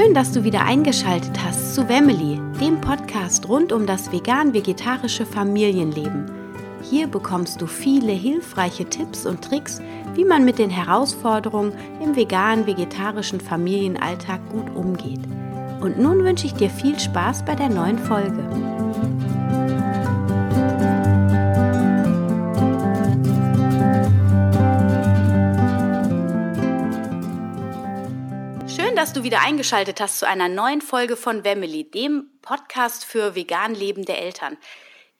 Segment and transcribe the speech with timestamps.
[0.00, 6.30] Schön, dass du wieder eingeschaltet hast zu Wemmeli, dem Podcast rund um das vegan-vegetarische Familienleben.
[6.82, 9.82] Hier bekommst du viele hilfreiche Tipps und Tricks,
[10.14, 15.20] wie man mit den Herausforderungen im vegan-vegetarischen Familienalltag gut umgeht.
[15.82, 18.69] Und nun wünsche ich dir viel Spaß bei der neuen Folge.
[29.00, 33.74] Dass du wieder eingeschaltet hast zu einer neuen Folge von Wemmeli, dem Podcast für vegan
[33.74, 34.58] lebende Eltern.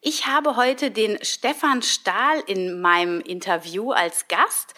[0.02, 4.74] Ich habe heute den Stefan Stahl in meinem Interview als Gast.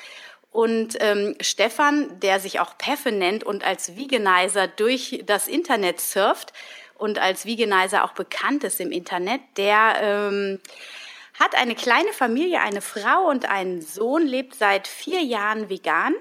[0.53, 6.53] Und ähm, Stefan, der sich auch Peffe nennt und als Veganizer durch das Internet surft
[6.95, 10.61] und als Veganizer auch bekannt ist im Internet, der ähm,
[11.41, 16.15] hat eine kleine Familie, eine Frau und einen Sohn, lebt seit vier Jahren vegan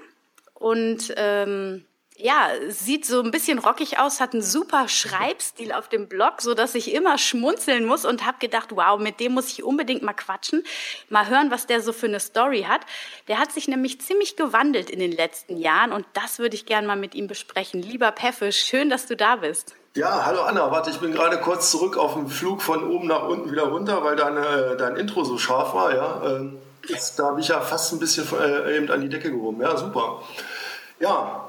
[0.54, 1.84] und ähm,
[2.22, 6.54] ja, sieht so ein bisschen rockig aus, hat einen super Schreibstil auf dem Blog, so
[6.54, 10.12] dass ich immer schmunzeln muss und habe gedacht, wow, mit dem muss ich unbedingt mal
[10.12, 10.62] quatschen,
[11.08, 12.82] mal hören, was der so für eine Story hat.
[13.26, 16.86] Der hat sich nämlich ziemlich gewandelt in den letzten Jahren und das würde ich gerne
[16.86, 17.82] mal mit ihm besprechen.
[17.82, 19.74] Lieber Peffe, schön, dass du da bist.
[19.96, 23.24] Ja, hallo Anna, warte, ich bin gerade kurz zurück auf dem Flug von oben nach
[23.24, 26.22] unten wieder runter, weil deine, dein Intro so scharf war, ja.
[26.24, 29.60] Ähm, das, da habe ich ja fast ein bisschen äh, eben an die Decke gehoben.
[29.60, 30.22] Ja, super.
[30.98, 31.41] Ja,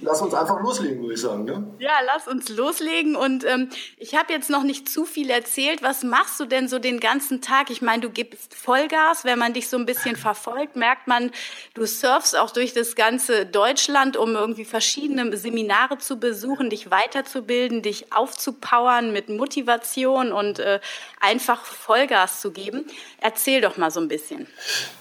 [0.00, 1.44] lass uns einfach loslegen, würde ich sagen.
[1.44, 1.66] Ne?
[1.78, 3.16] Ja, lass uns loslegen.
[3.16, 5.82] Und ähm, ich habe jetzt noch nicht zu viel erzählt.
[5.82, 7.70] Was machst du denn so den ganzen Tag?
[7.70, 9.24] Ich meine, du gibst Vollgas.
[9.24, 11.30] Wenn man dich so ein bisschen verfolgt, merkt man,
[11.74, 17.82] du surfst auch durch das ganze Deutschland, um irgendwie verschiedene Seminare zu besuchen, dich weiterzubilden,
[17.82, 20.80] dich aufzupowern mit Motivation und äh,
[21.20, 22.84] einfach Vollgas zu geben.
[23.20, 24.46] Erzähl doch mal so ein bisschen.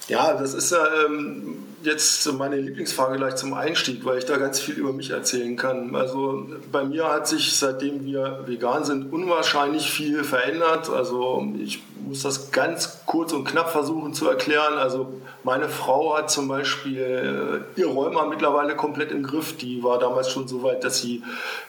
[0.07, 4.59] Ja, das ist ja ähm, jetzt meine Lieblingsfrage gleich zum Einstieg, weil ich da ganz
[4.59, 5.95] viel über mich erzählen kann.
[5.95, 10.89] Also bei mir hat sich, seitdem wir vegan sind, unwahrscheinlich viel verändert.
[10.89, 14.75] Also ich muss das ganz kurz und knapp versuchen zu erklären.
[14.77, 15.13] Also
[15.43, 19.57] meine Frau hat zum Beispiel äh, ihr Rheuma mittlerweile komplett im Griff.
[19.57, 21.23] Die war damals schon so weit, dass sie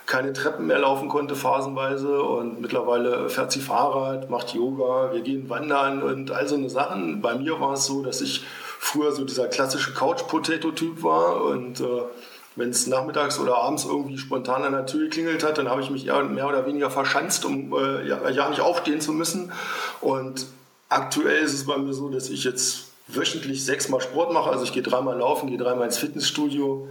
[0.07, 5.51] keine Treppen mehr laufen konnte phasenweise und mittlerweile fährt sie Fahrrad, macht Yoga, wir gehen
[5.51, 7.21] wandern und all so eine Sachen.
[7.21, 8.28] Bei mir war es so, dass ich
[8.79, 12.03] früher so dieser klassische Couch-Potato-Typ war und äh,
[12.59, 15.91] wenn es nachmittags oder abends irgendwie spontan an der Tür geklingelt hat, dann habe ich
[15.91, 19.53] mich eher mehr oder weniger verschanzt, um äh, ja, ja, nicht aufstehen zu müssen.
[20.01, 20.47] Und
[20.89, 24.51] aktuell ist es bei mir so, dass ich jetzt wöchentlich sechsmal Sport mache.
[24.51, 26.89] Also ich gehe dreimal laufen, gehe dreimal ins Fitnessstudio,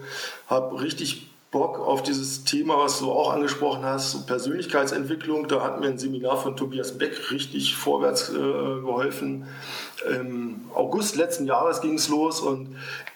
[0.48, 5.48] habe richtig Bock auf dieses Thema, was du auch angesprochen hast, Persönlichkeitsentwicklung.
[5.48, 9.48] Da hat mir ein Seminar von Tobias Beck richtig vorwärts äh, geholfen.
[10.10, 12.76] Im August letzten Jahres ging es los und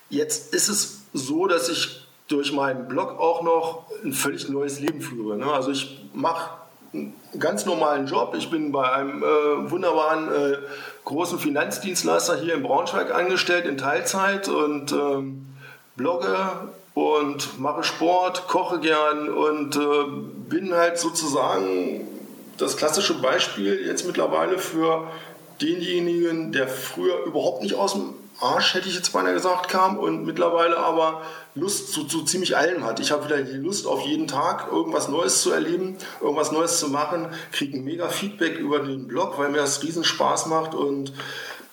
[0.09, 5.01] jetzt ist es so, dass ich durch meinen Blog auch noch ein völlig neues Leben
[5.01, 5.37] führe.
[5.37, 5.51] Ne?
[5.51, 6.51] Also ich mache
[6.93, 8.33] einen ganz normalen Job.
[8.37, 10.57] Ich bin bei einem äh, wunderbaren äh,
[11.03, 15.47] großen Finanzdienstleister hier in Braunschweig angestellt in Teilzeit und ähm,
[15.95, 16.37] blogge
[17.01, 19.79] und mache Sport, koche gern und äh,
[20.49, 22.07] bin halt sozusagen
[22.57, 25.07] das klassische Beispiel jetzt mittlerweile für
[25.61, 30.25] denjenigen, der früher überhaupt nicht aus dem Arsch, hätte ich jetzt beinahe gesagt, kam und
[30.25, 31.21] mittlerweile aber
[31.53, 32.99] Lust zu, zu ziemlich allem hat.
[32.99, 36.89] Ich habe wieder die Lust auf jeden Tag irgendwas Neues zu erleben, irgendwas Neues zu
[36.89, 41.13] machen, kriege mega Feedback über den Blog, weil mir das riesen Spaß macht und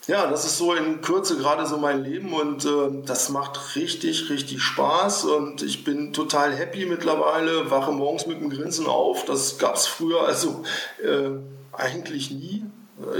[0.08, 4.30] ja, das ist so in Kürze gerade so mein Leben und äh, das macht richtig,
[4.30, 9.26] richtig Spaß und ich bin total happy mittlerweile, wache morgens mit einem Grinsen auf.
[9.26, 10.62] Das gab es früher also
[11.04, 11.28] äh,
[11.72, 12.64] eigentlich nie.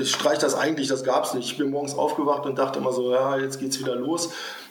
[0.01, 1.53] Ich streiche das eigentlich, das gab es nicht.
[1.53, 4.31] Ich bin morgens aufgewacht und dachte immer so, ja, jetzt geht's wieder los.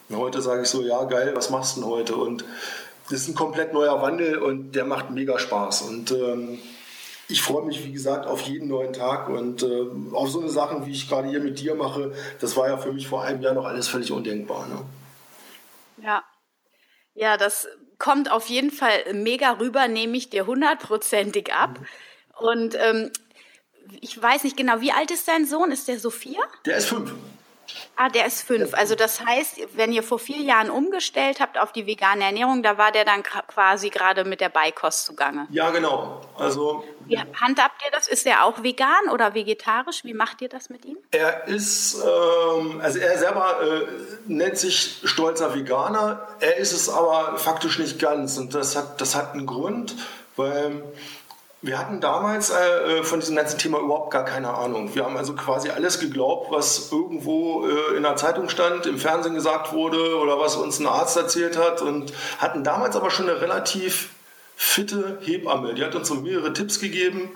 [0.09, 2.15] Und heute sage ich so, ja, geil, was machst du denn heute?
[2.15, 2.43] Und
[3.11, 5.83] das ist ein komplett neuer Wandel und der macht mega Spaß.
[5.83, 6.57] Und ähm,
[7.29, 10.85] ich freue mich, wie gesagt, auf jeden neuen Tag und äh, auf so eine Sachen,
[10.85, 12.13] wie ich gerade hier mit dir mache.
[12.39, 14.67] Das war ja für mich vor einem Jahr noch alles völlig undenkbar.
[14.67, 14.85] Ne?
[16.05, 16.23] Ja.
[17.13, 21.79] Ja, das kommt auf jeden Fall mega rüber, nehme ich dir hundertprozentig ab.
[21.79, 21.85] Mhm.
[22.47, 23.11] Und ähm,
[24.01, 25.71] ich weiß nicht genau, wie alt ist dein Sohn?
[25.71, 26.39] Ist der so vier?
[26.65, 27.13] Der ist fünf.
[27.95, 28.73] Ah, der ist fünf.
[28.73, 32.77] Also das heißt, wenn ihr vor vier Jahren umgestellt habt auf die vegane Ernährung, da
[32.77, 35.47] war der dann quasi gerade mit der Beikost zugange.
[35.49, 36.21] Ja, genau.
[36.37, 38.07] Also wie handhabt ihr das?
[38.07, 40.03] Ist er auch vegan oder vegetarisch?
[40.03, 40.97] Wie macht ihr das mit ihm?
[41.11, 43.85] Er ist, ähm, also er selber äh,
[44.27, 46.27] nennt sich stolzer Veganer.
[46.39, 49.95] Er ist es aber faktisch nicht ganz und das hat, das hat einen Grund,
[50.35, 50.83] weil
[51.67, 54.95] wir hatten damals äh, äh, von diesem ganzen Thema überhaupt gar keine Ahnung.
[54.95, 59.35] Wir haben also quasi alles geglaubt, was irgendwo äh, in der Zeitung stand, im Fernsehen
[59.35, 63.41] gesagt wurde oder was uns ein Arzt erzählt hat und hatten damals aber schon eine
[63.41, 64.09] relativ
[64.55, 65.73] fitte Hebamme.
[65.73, 67.31] Die hat uns so mehrere Tipps gegeben,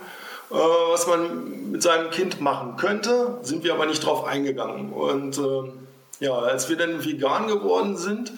[0.50, 4.94] äh, was man mit seinem Kind machen könnte, sind wir aber nicht drauf eingegangen.
[4.94, 8.31] Und äh, ja, als wir dann vegan geworden sind,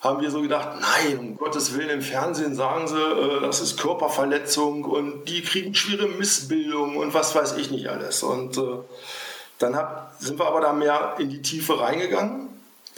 [0.00, 3.80] haben wir so gedacht, nein, um Gottes Willen, im Fernsehen sagen sie, äh, das ist
[3.80, 8.22] Körperverletzung und die kriegen schwere Missbildung und was weiß ich nicht alles.
[8.22, 8.78] Und äh,
[9.58, 12.48] dann hab, sind wir aber da mehr in die Tiefe reingegangen,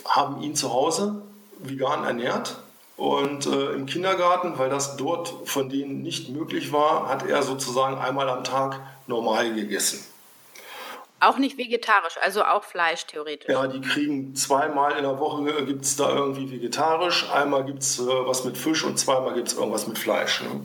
[0.05, 1.23] haben ihn zu Hause
[1.59, 2.57] vegan ernährt
[2.97, 7.97] und äh, im Kindergarten, weil das dort von denen nicht möglich war, hat er sozusagen
[7.97, 10.05] einmal am Tag normal gegessen.
[11.21, 13.49] Auch nicht vegetarisch, also auch Fleisch theoretisch.
[13.49, 17.83] Ja, die kriegen zweimal in der Woche äh, gibt es da irgendwie vegetarisch, einmal gibt
[17.83, 20.43] es äh, was mit Fisch und zweimal gibt es irgendwas mit Fleisch.
[20.43, 20.61] Ne?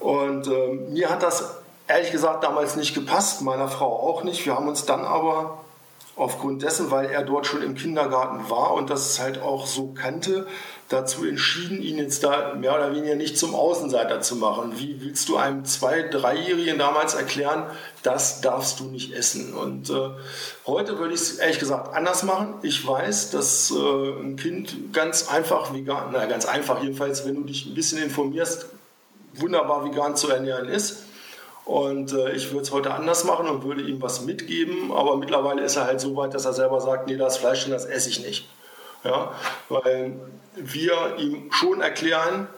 [0.00, 4.44] Und äh, mir hat das ehrlich gesagt damals nicht gepasst, meiner Frau auch nicht.
[4.44, 5.60] Wir haben uns dann aber
[6.16, 10.46] aufgrund dessen, weil er dort schon im Kindergarten war und das halt auch so kannte,
[10.88, 14.72] dazu entschieden, ihn jetzt da mehr oder weniger nicht zum Außenseiter zu machen.
[14.76, 17.64] Wie willst du einem Zwei-, Dreijährigen damals erklären,
[18.02, 19.52] das darfst du nicht essen?
[19.52, 20.10] Und äh,
[20.66, 22.54] heute würde ich es ehrlich gesagt anders machen.
[22.62, 23.74] Ich weiß, dass äh,
[24.22, 28.66] ein Kind ganz einfach vegan, na ganz einfach jedenfalls, wenn du dich ein bisschen informierst,
[29.34, 31.04] wunderbar vegan zu ernähren ist.
[31.66, 35.60] Und äh, ich würde es heute anders machen und würde ihm was mitgeben, aber mittlerweile
[35.62, 38.24] ist er halt so weit, dass er selber sagt, nee, das Fleisch, das esse ich
[38.24, 38.48] nicht.
[39.04, 39.32] Ja,
[39.68, 40.14] weil
[40.56, 42.48] wir ihm schon erklären,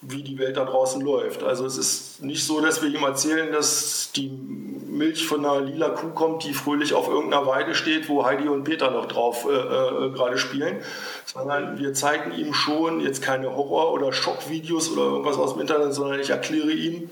[0.00, 1.42] wie die Welt da draußen läuft.
[1.42, 5.90] Also es ist nicht so, dass wir ihm erzählen, dass die Milch von einer lila
[5.90, 9.52] Kuh kommt, die fröhlich auf irgendeiner Weide steht, wo Heidi und Peter noch drauf äh,
[9.52, 10.76] äh, gerade spielen,
[11.24, 15.94] sondern wir zeigen ihm schon jetzt keine Horror- oder Schockvideos oder irgendwas aus dem Internet,
[15.94, 17.10] sondern ich erkläre ihm,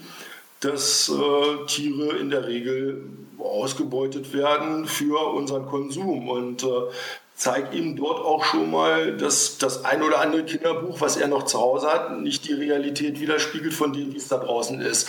[0.61, 3.03] dass äh, Tiere in der Regel
[3.39, 6.29] ausgebeutet werden für unseren Konsum.
[6.29, 6.67] Und äh,
[7.37, 11.45] zeigt ihm dort auch schon mal, dass das ein oder andere Kinderbuch, was er noch
[11.45, 15.09] zu Hause hat, nicht die Realität widerspiegelt von dem, wie es da draußen ist.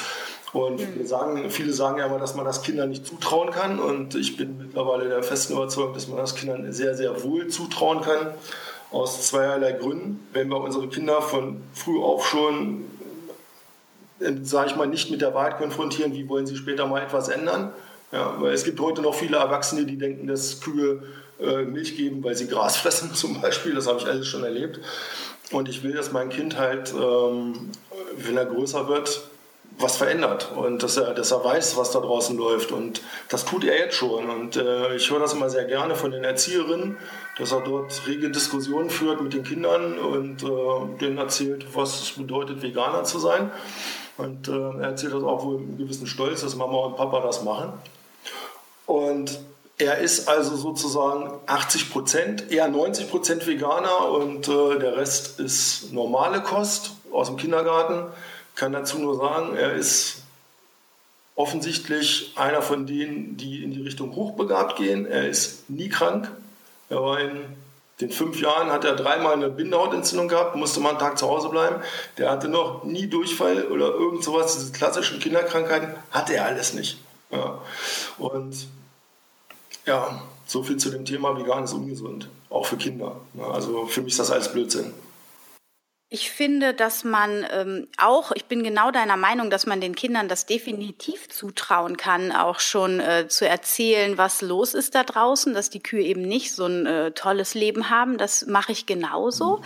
[0.53, 0.99] Und mhm.
[0.99, 3.79] wir sagen, viele sagen ja immer, dass man das Kindern nicht zutrauen kann.
[3.79, 8.01] Und ich bin mittlerweile der festen Überzeugung, dass man das Kindern sehr, sehr wohl zutrauen
[8.01, 8.33] kann.
[8.91, 10.27] Aus zweierlei Gründen.
[10.33, 12.85] Wenn wir unsere Kinder von früh auf schon,
[14.19, 17.27] äh, sage ich mal, nicht mit der Wahrheit konfrontieren, wie wollen sie später mal etwas
[17.29, 17.73] ändern.
[18.13, 21.01] Ja, weil es gibt heute noch viele Erwachsene, die denken, dass Kühe
[21.42, 23.74] äh, Milch geben, weil sie Gras fressen zum Beispiel.
[23.74, 24.80] Das habe ich alles schon erlebt.
[25.51, 27.71] Und ich will, dass mein Kind halt, ähm,
[28.18, 29.24] wenn er größer wird,
[29.80, 32.71] was verändert und dass er, dass er weiß, was da draußen läuft.
[32.71, 34.30] Und das tut er jetzt schon.
[34.30, 36.98] Und äh, ich höre das immer sehr gerne von den Erzieherinnen,
[37.39, 42.12] dass er dort rege Diskussionen führt mit den Kindern und äh, denen erzählt, was es
[42.12, 43.50] bedeutet, Veganer zu sein.
[44.18, 47.19] Und äh, er erzählt das auch wohl mit einem gewissen Stolz, dass Mama und Papa
[47.21, 47.74] das machen.
[48.85, 49.39] Und
[49.77, 55.91] er ist also sozusagen 80 Prozent, eher 90 Prozent Veganer und äh, der Rest ist
[55.91, 58.12] normale Kost aus dem Kindergarten.
[58.56, 60.18] Kann dazu nur sagen, er ist
[61.35, 65.07] offensichtlich einer von denen, die in die Richtung hochbegabt gehen.
[65.07, 66.31] Er ist nie krank.
[66.89, 67.41] Er war in
[68.01, 71.50] den fünf Jahren hat er dreimal eine Bindehautentzündung gehabt, musste mal einen Tag zu Hause
[71.50, 71.77] bleiben.
[72.18, 77.00] Der hatte noch nie Durchfall oder irgend sowas, diese klassischen Kinderkrankheiten, hatte er alles nicht.
[77.31, 77.60] Ja.
[78.17, 78.67] Und
[79.85, 83.15] ja, so viel zu dem Thema vegan ist ungesund, auch für Kinder.
[83.51, 84.93] Also für mich ist das alles Blödsinn.
[86.09, 90.27] Ich finde, dass man ähm, auch, ich bin genau deiner Meinung, dass man den Kindern
[90.27, 95.71] das definitiv zutrauen kann, auch schon äh, zu erzählen, was los ist da draußen, dass
[95.71, 98.19] die Kühe eben nicht so ein äh, tolles Leben haben.
[98.19, 99.57] Das mache ich genauso.
[99.57, 99.63] Mhm.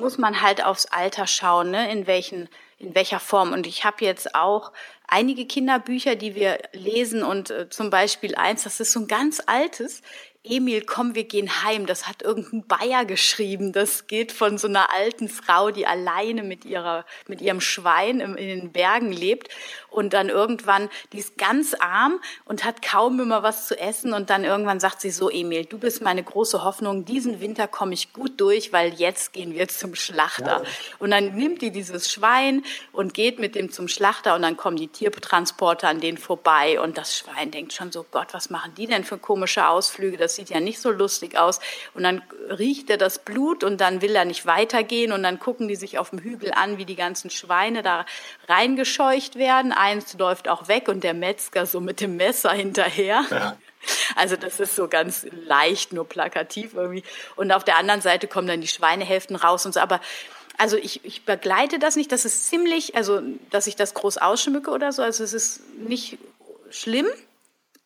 [0.00, 1.90] Muss man halt aufs Alter schauen, ne?
[1.90, 3.52] in welchen in welcher Form.
[3.52, 4.72] Und ich habe jetzt auch
[5.06, 9.42] einige Kinderbücher, die wir lesen und äh, zum Beispiel eins, das ist so ein ganz
[9.44, 10.02] altes,
[10.44, 11.86] Emil, komm, wir gehen heim.
[11.86, 13.72] Das hat irgendein Bayer geschrieben.
[13.72, 18.36] Das geht von so einer alten Frau, die alleine mit ihrer, mit ihrem Schwein in
[18.36, 19.48] den Bergen lebt
[19.90, 24.30] und dann irgendwann, die ist ganz arm und hat kaum immer was zu essen und
[24.30, 27.04] dann irgendwann sagt sie so, Emil, du bist meine große Hoffnung.
[27.04, 30.62] Diesen Winter komme ich gut durch, weil jetzt gehen wir zum Schlachter.
[30.62, 30.70] Ja.
[30.98, 34.76] Und dann nimmt die dieses Schwein und geht mit dem zum Schlachter und dann kommen
[34.76, 38.86] die Tiertransporter an denen vorbei und das Schwein denkt schon so, Gott, was machen die
[38.86, 40.16] denn für komische Ausflüge?
[40.16, 41.60] Das sieht ja nicht so lustig aus.
[41.94, 45.68] Und dann riecht er das Blut und dann will er nicht weitergehen und dann gucken
[45.68, 48.04] die sich auf dem Hügel an, wie die ganzen Schweine da
[48.48, 49.72] reingescheucht werden.
[49.78, 53.24] Eins läuft auch weg und der Metzger so mit dem Messer hinterher.
[53.30, 53.56] Ja.
[54.16, 57.04] Also das ist so ganz leicht, nur plakativ irgendwie.
[57.36, 59.80] Und auf der anderen Seite kommen dann die Schweinehälften raus und so.
[59.80, 60.00] Aber
[60.58, 62.10] also ich, ich begleite das nicht.
[62.10, 65.02] Das ist ziemlich, also dass ich das groß ausschmücke oder so.
[65.02, 66.18] Also es ist nicht
[66.70, 67.06] schlimm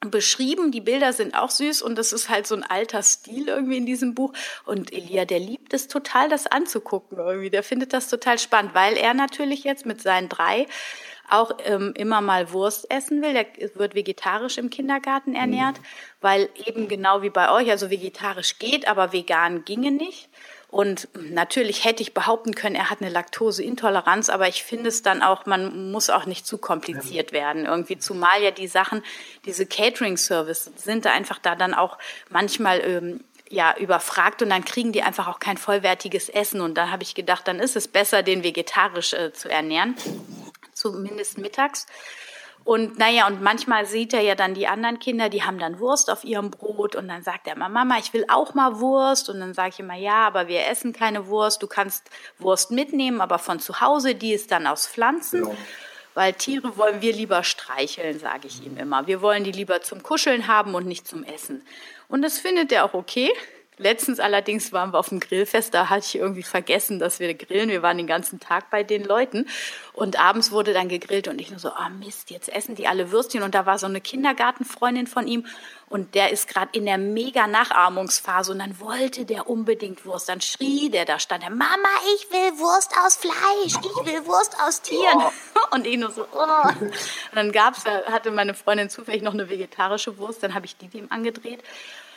[0.00, 0.72] beschrieben.
[0.72, 3.86] Die Bilder sind auch süß und das ist halt so ein alter Stil irgendwie in
[3.86, 4.32] diesem Buch.
[4.64, 7.50] Und Elia, der liebt es total, das anzugucken irgendwie.
[7.50, 10.66] Der findet das total spannend, weil er natürlich jetzt mit seinen drei
[11.30, 13.32] auch ähm, immer mal Wurst essen will.
[13.32, 15.84] Der wird vegetarisch im Kindergarten ernährt, mhm.
[16.20, 20.28] weil eben genau wie bei euch, also vegetarisch geht, aber vegan ginge nicht.
[20.72, 25.20] Und natürlich hätte ich behaupten können, er hat eine Laktoseintoleranz, aber ich finde es dann
[25.20, 29.02] auch, man muss auch nicht zu kompliziert werden irgendwie, zumal ja die Sachen,
[29.44, 31.98] diese Catering-Service sind da einfach da dann auch
[32.30, 36.90] manchmal ähm, ja überfragt und dann kriegen die einfach auch kein vollwertiges Essen und da
[36.90, 39.94] habe ich gedacht, dann ist es besser, den vegetarisch äh, zu ernähren,
[40.82, 41.86] zumindest mittags.
[42.64, 46.10] Und naja, und manchmal sieht er ja dann die anderen Kinder, die haben dann Wurst
[46.10, 49.28] auf ihrem Brot und dann sagt er immer, Mama, ich will auch mal Wurst.
[49.28, 51.62] Und dann sage ich immer, ja, aber wir essen keine Wurst.
[51.62, 52.08] Du kannst
[52.38, 55.46] Wurst mitnehmen, aber von zu Hause, die ist dann aus Pflanzen.
[55.46, 55.54] Ja.
[56.14, 59.06] Weil Tiere wollen wir lieber streicheln, sage ich ihm immer.
[59.06, 61.66] Wir wollen die lieber zum Kuscheln haben und nicht zum Essen.
[62.08, 63.32] Und das findet er auch okay.
[63.82, 67.68] Letztens allerdings waren wir auf dem Grillfest, da hatte ich irgendwie vergessen, dass wir grillen.
[67.68, 69.48] Wir waren den ganzen Tag bei den Leuten
[69.92, 72.86] und abends wurde dann gegrillt und ich nur so, ah oh Mist, jetzt essen die
[72.86, 75.46] alle Würstchen und da war so eine Kindergartenfreundin von ihm
[75.88, 80.28] und der ist gerade in der mega Nachahmungsphase und dann wollte der unbedingt Wurst.
[80.28, 84.56] Dann schrie der, da stand der, Mama, ich will Wurst aus Fleisch, ich will Wurst
[84.66, 85.22] aus Tieren.
[85.70, 86.68] Und ich nur so, oh.
[86.80, 86.92] Und
[87.34, 91.10] dann gab's, hatte meine Freundin zufällig noch eine vegetarische Wurst, dann habe ich die dem
[91.10, 91.62] angedreht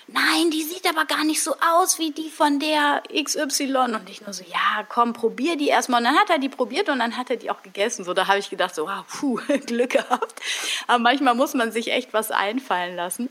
[0.08, 3.96] nein, die sieht aber gar nicht so aus wie die von der XY.
[3.96, 6.00] Und ich nur so, ja, komm, probier die erstmal.
[6.00, 8.06] Und dann hat er die probiert und dann hat er die auch gegessen.
[8.06, 10.42] So, da habe ich gedacht, so, wow, puh, Glück gehabt.
[10.88, 13.30] Aber manchmal muss man sich echt was einfallen lassen.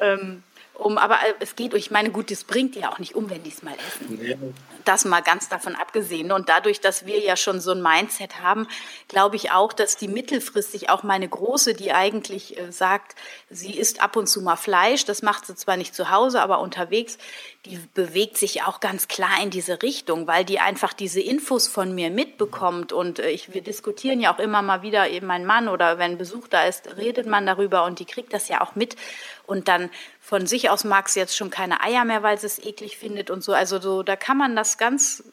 [0.00, 0.42] Ähm,
[0.78, 3.28] um, aber äh, es geht, ich meine, gut, das bringt die ja auch nicht um,
[3.30, 4.24] wenn die es mal essen.
[4.24, 4.36] Ja.
[4.84, 6.32] Das mal ganz davon abgesehen.
[6.32, 8.68] Und dadurch, dass wir ja schon so ein Mindset haben,
[9.08, 13.16] glaube ich auch, dass die mittelfristig auch meine Große, die eigentlich äh, sagt,
[13.50, 16.60] sie isst ab und zu mal Fleisch, das macht sie zwar nicht zu Hause, aber
[16.60, 17.18] unterwegs,
[17.66, 21.94] die bewegt sich auch ganz klar in diese Richtung, weil die einfach diese Infos von
[21.94, 22.92] mir mitbekommt.
[22.92, 26.18] Und äh, ich, wir diskutieren ja auch immer mal wieder, eben mein Mann oder wenn
[26.18, 28.96] Besuch da ist, redet man darüber und die kriegt das ja auch mit.
[29.44, 29.90] Und dann
[30.28, 33.30] von sich aus mag sie jetzt schon keine Eier mehr, weil sie es eklig findet
[33.30, 33.54] und so.
[33.54, 35.24] Also so, da kann man das ganz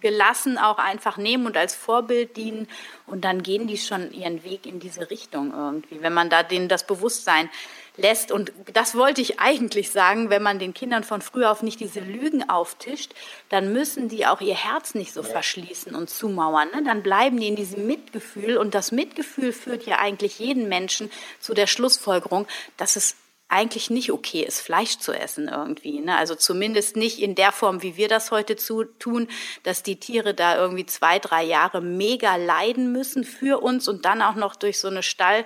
[0.00, 2.66] gelassen auch einfach nehmen und als Vorbild dienen
[3.06, 6.68] und dann gehen die schon ihren Weg in diese Richtung irgendwie, wenn man da denen
[6.68, 7.50] das Bewusstsein
[7.98, 8.32] lässt.
[8.32, 12.00] Und das wollte ich eigentlich sagen, wenn man den Kindern von früh auf nicht diese
[12.00, 13.12] Lügen auftischt,
[13.50, 16.70] dann müssen die auch ihr Herz nicht so verschließen und zumauern.
[16.74, 16.82] Ne?
[16.82, 21.52] Dann bleiben die in diesem Mitgefühl und das Mitgefühl führt ja eigentlich jeden Menschen zu
[21.52, 22.46] der Schlussfolgerung,
[22.78, 23.16] dass es
[23.50, 26.00] eigentlich nicht okay ist, Fleisch zu essen irgendwie.
[26.00, 26.16] Ne?
[26.16, 29.28] Also zumindest nicht in der Form, wie wir das heute zu, tun,
[29.64, 34.22] dass die Tiere da irgendwie zwei, drei Jahre mega leiden müssen für uns und dann
[34.22, 35.44] auch noch durch so eine Stall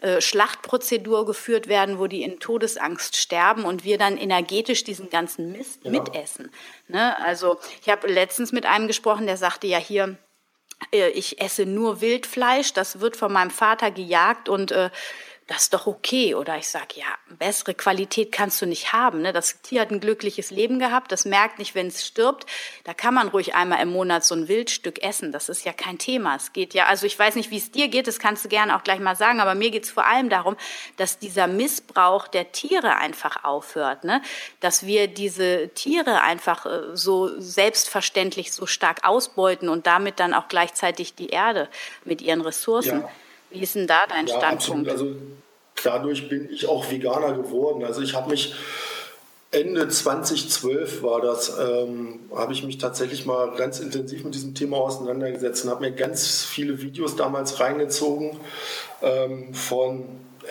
[0.00, 5.52] äh, Schlachtprozedur geführt werden, wo die in Todesangst sterben und wir dann energetisch diesen ganzen
[5.52, 5.90] Mist ja.
[5.90, 6.50] mitessen.
[6.88, 7.16] Ne?
[7.24, 10.16] Also ich habe letztens mit einem gesprochen, der sagte ja hier,
[10.90, 14.90] äh, ich esse nur Wildfleisch, das wird von meinem Vater gejagt und äh,
[15.52, 16.34] das ist doch okay.
[16.34, 19.20] Oder ich sage, ja, bessere Qualität kannst du nicht haben.
[19.20, 19.34] Ne?
[19.34, 22.46] Das Tier hat ein glückliches Leben gehabt, das merkt nicht, wenn es stirbt.
[22.84, 25.30] Da kann man ruhig einmal im Monat so ein Wildstück essen.
[25.30, 26.36] Das ist ja kein Thema.
[26.36, 28.74] Es geht ja, also ich weiß nicht, wie es dir geht, das kannst du gerne
[28.74, 30.56] auch gleich mal sagen, aber mir geht es vor allem darum,
[30.96, 34.04] dass dieser Missbrauch der Tiere einfach aufhört.
[34.04, 34.22] Ne?
[34.60, 40.48] Dass wir diese Tiere einfach äh, so selbstverständlich so stark ausbeuten und damit dann auch
[40.48, 41.68] gleichzeitig die Erde
[42.06, 43.02] mit ihren Ressourcen.
[43.02, 43.10] Ja.
[43.52, 44.88] Wie ist denn da dein ja, Standpunkt?
[44.88, 45.16] Absolut.
[45.16, 45.22] Also
[45.84, 47.84] dadurch bin ich auch Veganer geworden.
[47.84, 48.54] Also ich habe mich
[49.52, 54.78] Ende 2012 war das, ähm, habe ich mich tatsächlich mal ganz intensiv mit diesem Thema
[54.78, 58.38] auseinandergesetzt und habe mir ganz viele Videos damals reingezogen
[59.02, 60.04] ähm, von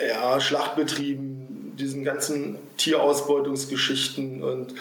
[0.08, 4.74] ja, Schlachtbetrieben, diesen ganzen Tierausbeutungsgeschichten und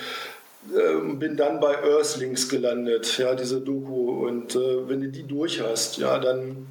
[0.69, 4.27] ähm, bin dann bei Earthlings gelandet, ja, diese Doku.
[4.27, 6.67] Und äh, wenn du die durch hast, ja, dann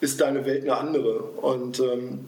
[0.00, 1.18] ist deine Welt eine andere.
[1.18, 2.26] Und ähm,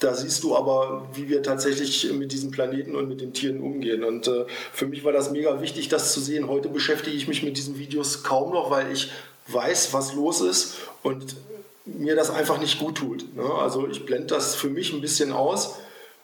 [0.00, 4.04] da siehst du aber, wie wir tatsächlich mit diesem Planeten und mit den Tieren umgehen.
[4.04, 6.48] Und äh, für mich war das mega wichtig, das zu sehen.
[6.48, 9.10] Heute beschäftige ich mich mit diesen Videos kaum noch, weil ich
[9.48, 11.36] weiß, was los ist und
[11.84, 13.36] mir das einfach nicht gut tut.
[13.36, 13.44] Ne?
[13.44, 15.76] Also ich blende das für mich ein bisschen aus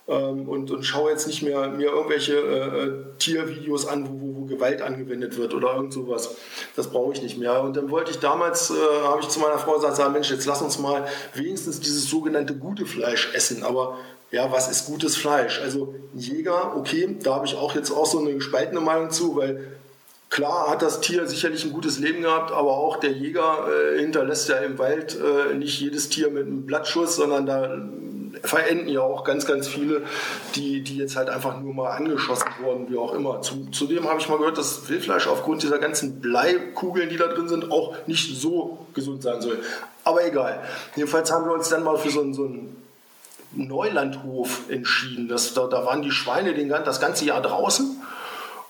[0.08, 4.29] ähm, und, und schaue jetzt nicht mehr mir irgendwelche äh, äh, Tiervideos an, wo, wo,
[4.29, 6.36] wo, Gewalt angewendet wird oder irgend sowas.
[6.76, 7.62] Das brauche ich nicht mehr.
[7.62, 10.60] Und dann wollte ich damals, äh, habe ich zu meiner Frau gesagt, Mensch, jetzt lass
[10.60, 13.62] uns mal wenigstens dieses sogenannte gute Fleisch essen.
[13.62, 13.96] Aber
[14.30, 15.60] ja, was ist gutes Fleisch?
[15.60, 19.78] Also Jäger, okay, da habe ich auch jetzt auch so eine gespaltene Meinung zu, weil
[20.30, 24.48] Klar hat das Tier sicherlich ein gutes Leben gehabt, aber auch der Jäger äh, hinterlässt
[24.48, 27.76] ja im Wald äh, nicht jedes Tier mit einem Blattschuss, sondern da
[28.42, 30.02] verenden ja auch ganz, ganz viele,
[30.54, 33.40] die, die jetzt halt einfach nur mal angeschossen wurden, wie auch immer.
[33.42, 37.70] zudem habe ich mal gehört, dass Wildfleisch aufgrund dieser ganzen Bleikugeln, die da drin sind,
[37.70, 39.58] auch nicht so gesund sein soll.
[40.04, 40.62] Aber egal.
[40.96, 42.76] Jedenfalls haben wir uns dann mal für so, so einen
[43.52, 45.28] Neulandhof entschieden.
[45.28, 48.00] Das, da, da waren die Schweine den, das ganze Jahr draußen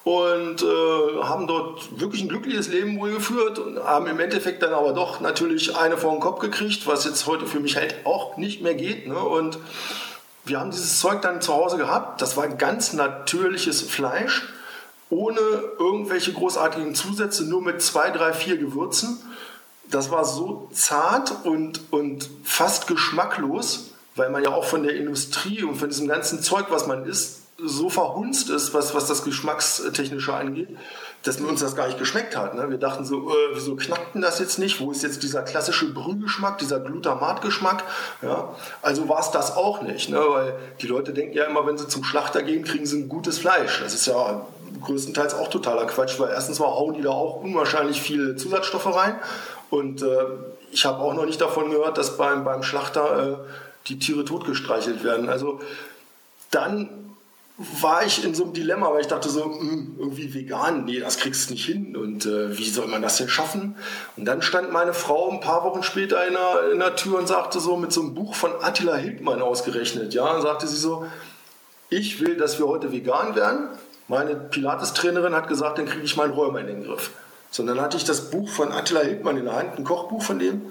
[0.02, 4.72] und äh, haben dort wirklich ein glückliches Leben wohl geführt und haben im Endeffekt dann
[4.72, 8.36] aber doch natürlich eine vor den Kopf gekriegt, was jetzt heute für mich halt auch
[8.38, 9.06] nicht mehr geht.
[9.06, 9.18] Ne?
[9.18, 9.58] Und
[10.44, 12.22] wir haben dieses Zeug dann zu Hause gehabt.
[12.22, 14.48] Das war ganz natürliches Fleisch,
[15.10, 15.38] ohne
[15.78, 19.20] irgendwelche großartigen Zusätze, nur mit zwei, drei, vier Gewürzen.
[19.90, 25.62] Das war so zart und, und fast geschmacklos, weil man ja auch von der Industrie
[25.62, 30.34] und von diesem ganzen Zeug, was man isst, so verhunzt ist, was, was das Geschmackstechnische
[30.34, 30.68] angeht,
[31.22, 32.54] dass mir uns das gar nicht geschmeckt hat.
[32.54, 32.70] Ne?
[32.70, 34.80] Wir dachten so, äh, wieso knackt denn das jetzt nicht?
[34.80, 37.84] Wo ist jetzt dieser klassische Brühgeschmack, dieser Glutamatgeschmack?
[38.22, 38.54] Ja?
[38.82, 40.20] Also war es das auch nicht, ne?
[40.28, 43.38] weil die Leute denken ja immer, wenn sie zum Schlachter gehen, kriegen sie ein gutes
[43.38, 43.80] Fleisch.
[43.82, 44.46] Das ist ja
[44.82, 49.16] größtenteils auch totaler Quatsch, weil erstens mal hauen die da auch unwahrscheinlich viele Zusatzstoffe rein
[49.70, 50.24] und äh,
[50.72, 53.36] ich habe auch noch nicht davon gehört, dass beim, beim Schlachter äh,
[53.86, 55.28] die Tiere totgestreichelt werden.
[55.28, 55.60] Also
[56.50, 57.09] dann
[57.80, 60.98] war ich in so einem Dilemma, weil ich dachte so, mh, hm, irgendwie vegan, nee,
[60.98, 63.76] das kriegst du nicht hin und äh, wie soll man das denn schaffen?
[64.16, 67.28] Und dann stand meine Frau ein paar Wochen später in der, in der Tür und
[67.28, 71.06] sagte so mit so einem Buch von Attila Hildmann ausgerechnet, ja, und sagte sie so,
[71.90, 73.68] ich will, dass wir heute vegan werden.
[74.08, 77.10] Meine Pilates-Trainerin hat gesagt, dann kriege ich meinen Räumer in den Griff.
[77.50, 80.22] So, und dann hatte ich das Buch von Attila Hildmann in der Hand, ein Kochbuch
[80.22, 80.62] von dem,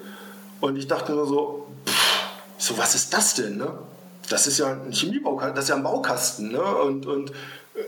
[0.59, 2.23] und ich dachte nur so, pff,
[2.57, 3.77] so was ist das denn, ne?
[4.29, 6.51] Das ist ja ein Chemiebaukasten, das ist ja ein Baukasten.
[6.51, 6.61] Ne?
[6.61, 7.31] Und, und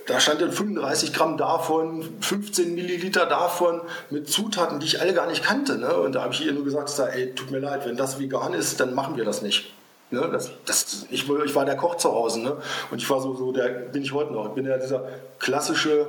[0.07, 5.27] da stand dann 35 Gramm davon, 15 Milliliter davon mit Zutaten, die ich alle gar
[5.27, 5.77] nicht kannte.
[5.77, 5.93] Ne?
[5.93, 8.79] Und da habe ich ihr nur gesagt, ey, tut mir leid, wenn das vegan ist,
[8.79, 9.73] dann machen wir das nicht.
[10.09, 10.29] Ne?
[10.31, 12.57] Das, das, ich, ich, war der Koch zu Hause ne?
[12.91, 15.07] und ich war so, so der, bin ich heute noch, ich bin ja dieser
[15.39, 16.07] klassische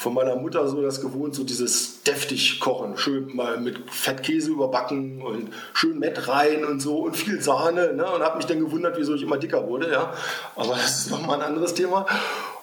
[0.00, 5.20] von meiner Mutter so das gewohnt, so dieses deftig kochen, schön mal mit Fettkäse überbacken
[5.20, 8.10] und schön Mett rein und so und viel Sahne ne?
[8.10, 10.14] und habe mich dann gewundert, wieso ich immer dicker wurde, ja.
[10.56, 12.06] Aber das ist nochmal ein anderes Thema.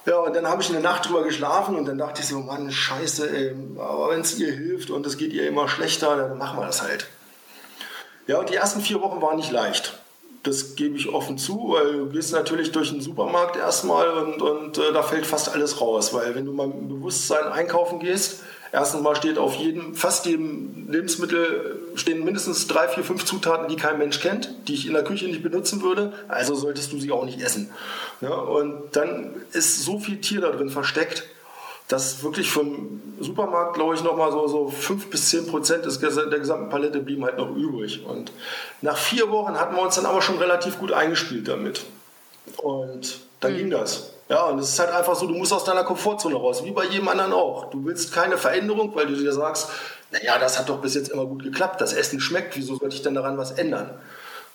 [0.08, 2.72] Ja, und dann habe ich eine Nacht drüber geschlafen und dann dachte ich so, Mann,
[2.72, 6.58] scheiße, ey, aber wenn es ihr hilft und es geht ihr immer schlechter, dann machen
[6.58, 7.06] wir das halt.
[8.26, 9.94] Ja, und die ersten vier Wochen waren nicht leicht
[10.48, 14.78] das gebe ich offen zu, weil du gehst natürlich durch den Supermarkt erstmal und, und
[14.78, 19.02] äh, da fällt fast alles raus, weil wenn du mal im Bewusstsein einkaufen gehst, erstens
[19.02, 23.98] mal steht auf jedem, fast jedem Lebensmittel stehen mindestens drei, vier, fünf Zutaten, die kein
[23.98, 27.26] Mensch kennt, die ich in der Küche nicht benutzen würde, also solltest du sie auch
[27.26, 27.70] nicht essen.
[28.22, 31.24] Ja, und dann ist so viel Tier da drin versteckt,
[31.88, 36.40] dass wirklich vom Supermarkt, glaube ich, nochmal so, so 5 bis 10 Prozent des, der
[36.40, 38.06] gesamten Palette blieben halt noch übrig.
[38.06, 38.32] Und
[38.82, 41.86] nach vier Wochen hatten wir uns dann aber schon relativ gut eingespielt damit.
[42.58, 43.58] Und dann mhm.
[43.58, 44.12] ging das.
[44.30, 46.86] Ja, und es ist halt einfach so, du musst aus deiner Komfortzone raus, wie bei
[46.86, 47.70] jedem anderen auch.
[47.70, 49.70] Du willst keine Veränderung, weil du dir sagst,
[50.12, 53.02] naja, das hat doch bis jetzt immer gut geklappt, das Essen schmeckt, wieso sollte ich
[53.02, 53.92] denn daran was ändern?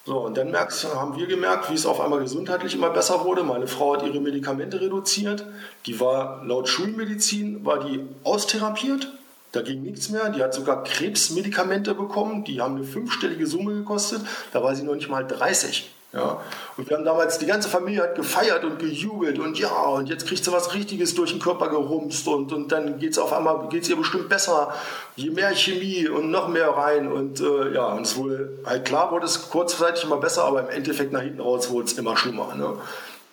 [0.05, 3.45] So, und dann merkst, haben wir gemerkt, wie es auf einmal gesundheitlich immer besser wurde.
[3.45, 5.47] Meine Frau hat ihre Medikamente reduziert.
[5.87, 9.13] Die war laut Schulmedizin, war die austherapiert.
[9.53, 10.31] Da ging nichts mehr.
[10.31, 12.43] Die hat sogar Krebsmedikamente bekommen.
[12.43, 14.23] Die haben eine fünfstellige Summe gekostet.
[14.53, 15.89] Da war sie noch nicht mal 30.
[16.13, 16.41] Ja?
[16.77, 20.27] Und wir haben damals, die ganze Familie hat gefeiert und gejubelt und ja, und jetzt
[20.27, 23.69] kriegt sie was Richtiges durch den Körper gerumst und, und dann geht es auf einmal,
[23.69, 24.75] geht es ihr bestimmt besser.
[25.17, 29.11] Je mehr Chemie und noch mehr rein und äh, ja, und es wurde halt klar,
[29.11, 32.55] wurde es kurzzeitig immer besser, aber im Endeffekt nach hinten raus wurde es immer schlimmer.
[32.57, 32.75] Ne?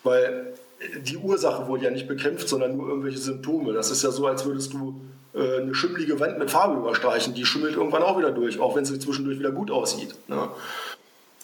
[0.04, 0.54] Weil
[1.02, 3.74] die Ursache wurde ja nicht bekämpft, sondern nur irgendwelche Symptome.
[3.74, 5.02] Das ist ja so, als würdest du
[5.34, 7.34] äh, eine schimmelige Wand mit Farbe überstreichen.
[7.34, 10.16] Die schimmelt irgendwann auch wieder durch, auch wenn sie zwischendurch wieder gut aussieht.
[10.28, 10.48] Ne?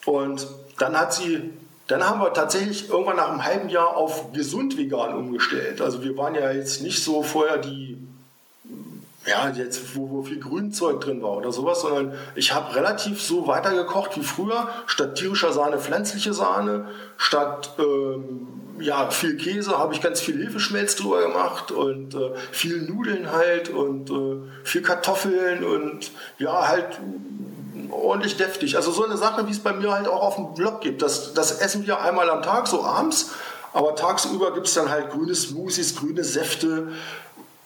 [0.06, 1.52] Und dann hat sie,
[1.88, 5.82] dann haben wir tatsächlich irgendwann nach einem halben Jahr auf gesund vegan umgestellt.
[5.82, 7.98] Also wir waren ja jetzt nicht so vorher die,
[9.26, 13.48] ja, jetzt, wo, wo viel Grünzeug drin war oder sowas, sondern ich habe relativ so
[13.48, 14.70] weitergekocht wie früher.
[14.86, 18.48] Statt tierischer Sahne pflanzliche Sahne, statt ähm,
[18.80, 23.70] ja, viel Käse habe ich ganz viel Hefeschmelz drüber gemacht und äh, viel Nudeln halt
[23.70, 27.00] und äh, viel Kartoffeln und ja, halt
[27.92, 28.76] ordentlich deftig.
[28.76, 31.02] Also so eine Sache, wie es bei mir halt auch auf dem Blog gibt.
[31.02, 33.32] Das, das essen wir einmal am Tag, so abends.
[33.74, 36.90] Aber tagsüber gibt es dann halt grüne Smoothies, grüne Säfte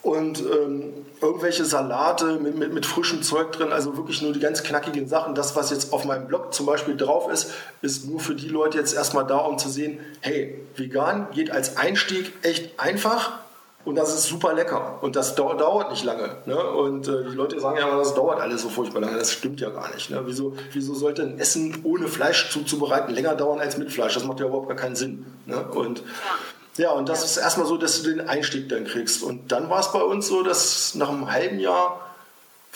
[0.02, 3.72] und ähm, irgendwelche Salate mit, mit, mit, frischem Zeug drin.
[3.72, 5.36] Also wirklich nur die ganz knackigen Sachen.
[5.36, 7.52] Das, was jetzt auf meinem Blog zum Beispiel drauf ist,
[7.82, 11.78] ist nur für die Leute jetzt erstmal da, um zu sehen, hey, vegan geht als
[11.78, 13.40] Einstieg echt einfach
[13.90, 16.38] und das ist super lecker und das dauert, dauert nicht lange.
[16.46, 16.56] Ne?
[16.56, 19.18] Und äh, die Leute sagen ja immer, das dauert alles so furchtbar lange.
[19.18, 20.12] Das stimmt ja gar nicht.
[20.12, 20.22] Ne?
[20.26, 24.14] Wieso, wieso sollte ein Essen ohne Fleisch zuzubereiten länger dauern als mit Fleisch?
[24.14, 25.26] Das macht ja überhaupt gar keinen Sinn.
[25.48, 25.58] Ne?
[25.70, 26.04] Und
[26.78, 26.84] ja.
[26.84, 29.24] ja, und das ist erstmal so, dass du den Einstieg dann kriegst.
[29.24, 32.00] Und dann war es bei uns so, dass nach einem halben Jahr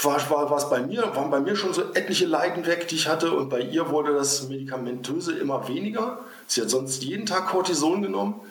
[0.02, 2.96] war, war, war es bei mir, waren bei mir schon so etliche Leiden weg, die
[2.96, 3.34] ich hatte.
[3.34, 6.22] Und bei ihr wurde das Medikamentöse immer weniger.
[6.48, 8.42] Sie hat sonst jeden Tag Cortison genommen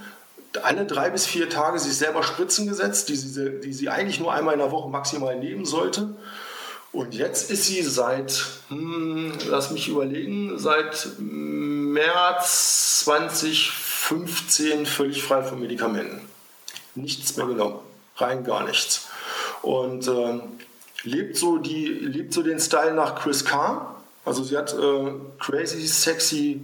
[0.62, 4.32] alle drei bis vier Tage sich selber Spritzen gesetzt, die sie, die sie eigentlich nur
[4.32, 6.14] einmal in der Woche maximal nehmen sollte.
[6.92, 15.58] Und jetzt ist sie seit, hm, lass mich überlegen, seit März 2015 völlig frei von
[15.58, 16.20] Medikamenten.
[16.94, 17.78] Nichts mehr genommen,
[18.16, 19.08] rein gar nichts.
[19.62, 20.40] Und äh,
[21.04, 24.02] lebt, so die, lebt so den Style nach Chris Carr.
[24.26, 26.60] Also sie hat äh, Crazy Sexy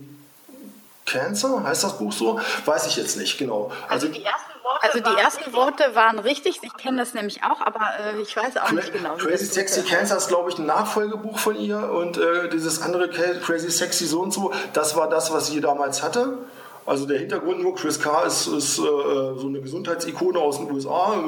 [1.08, 2.40] Cancer, heißt das Buch so?
[2.64, 3.70] Weiß ich jetzt nicht, genau.
[3.88, 7.42] Also, also die ersten Worte, also die ersten Worte waren richtig, ich kenne das nämlich
[7.42, 7.80] auch, aber
[8.14, 9.14] äh, ich weiß auch Cra nicht genau.
[9.16, 13.70] Crazy Sexy Cancer ist, glaube ich, ein Nachfolgebuch von ihr und äh, dieses andere Crazy
[13.70, 16.38] Sexy so und so, das war das, was sie damals hatte.
[16.86, 21.22] Also der Hintergrund nur, Chris Carr ist, ist äh, so eine Gesundheitsikone aus den USA,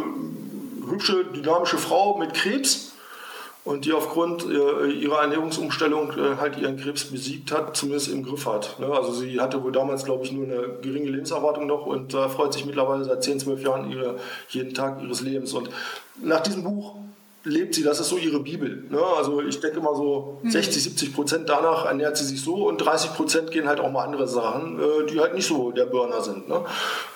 [0.88, 2.92] hübsche, dynamische Frau mit Krebs
[3.64, 8.46] und die aufgrund äh, ihrer Ernährungsumstellung äh, halt ihren Krebs besiegt hat, zumindest im Griff
[8.46, 8.78] hat.
[8.80, 8.86] Ne?
[8.86, 12.52] Also sie hatte wohl damals, glaube ich, nur eine geringe Lebenserwartung noch und äh, freut
[12.52, 14.16] sich mittlerweile seit 10, 12 Jahren ihre,
[14.48, 15.52] jeden Tag ihres Lebens.
[15.52, 15.68] Und
[16.22, 16.96] nach diesem Buch
[17.44, 18.84] lebt sie, das ist so ihre Bibel.
[18.90, 19.00] Ne?
[19.16, 20.90] Also ich denke mal so 60, mhm.
[20.90, 24.28] 70 Prozent danach ernährt sie sich so und 30 Prozent gehen halt auch mal andere
[24.28, 26.48] Sachen, äh, die halt nicht so der Burner sind.
[26.48, 26.60] Ne?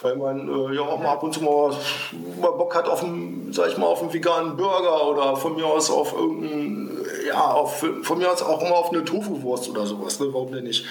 [0.00, 1.74] Weil man äh, ja auch mal ab und zu mal,
[2.40, 5.66] mal Bock hat auf einen, sag ich mal, auf einen veganen Burger oder von mir
[5.66, 10.20] aus auf irgendeinen, ja, auf, von mir aus auch mal auf eine Tofu-Wurst oder sowas.
[10.20, 10.28] Ne?
[10.32, 10.86] Warum denn nicht?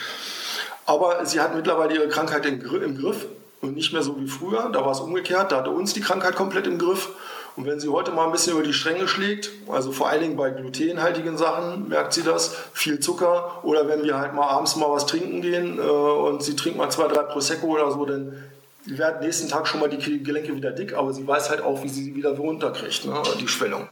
[0.86, 3.26] Aber sie hat mittlerweile ihre Krankheit im Griff
[3.62, 4.70] und nicht mehr so wie früher.
[4.72, 7.10] Da war es umgekehrt, da hatte uns die Krankheit komplett im Griff.
[7.56, 10.36] Und wenn sie heute mal ein bisschen über die Stränge schlägt, also vor allen Dingen
[10.36, 13.64] bei glutenhaltigen Sachen, merkt sie das, viel Zucker.
[13.64, 16.90] Oder wenn wir halt mal abends mal was trinken gehen äh, und sie trinkt mal
[16.90, 18.44] zwei, drei Prosecco oder so, dann
[18.86, 21.90] werden nächsten Tag schon mal die Gelenke wieder dick, aber sie weiß halt auch, wie
[21.90, 23.88] sie sie wieder runterkriegt, ne, die Schwellung.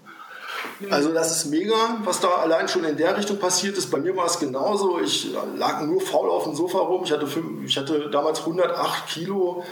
[0.89, 3.89] Also das ist mega, was da allein schon in der Richtung passiert ist.
[3.89, 5.00] Bei mir war es genauso.
[5.00, 7.04] Ich lag nur faul auf dem Sofa rum.
[7.04, 9.63] Ich hatte, fünf, ich hatte damals 108 Kilo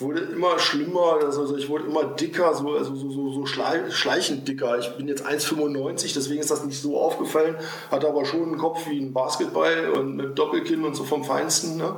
[0.00, 4.78] wurde immer schlimmer, also ich wurde immer dicker, so, also so, so, so schleichend dicker.
[4.78, 7.56] Ich bin jetzt 1,95, deswegen ist das nicht so aufgefallen,
[7.90, 11.76] hatte aber schon einen Kopf wie ein Basketball und mit Doppelkinn und so vom Feinsten.
[11.76, 11.96] Ne?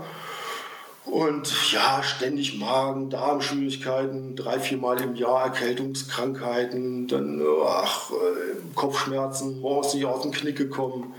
[1.04, 9.94] Und ja, ständig Magen, Darmschwierigkeiten, drei, viermal im Jahr Erkältungskrankheiten, dann ach, äh, Kopfschmerzen, morgens
[9.94, 11.14] nicht aus dem Knick gekommen.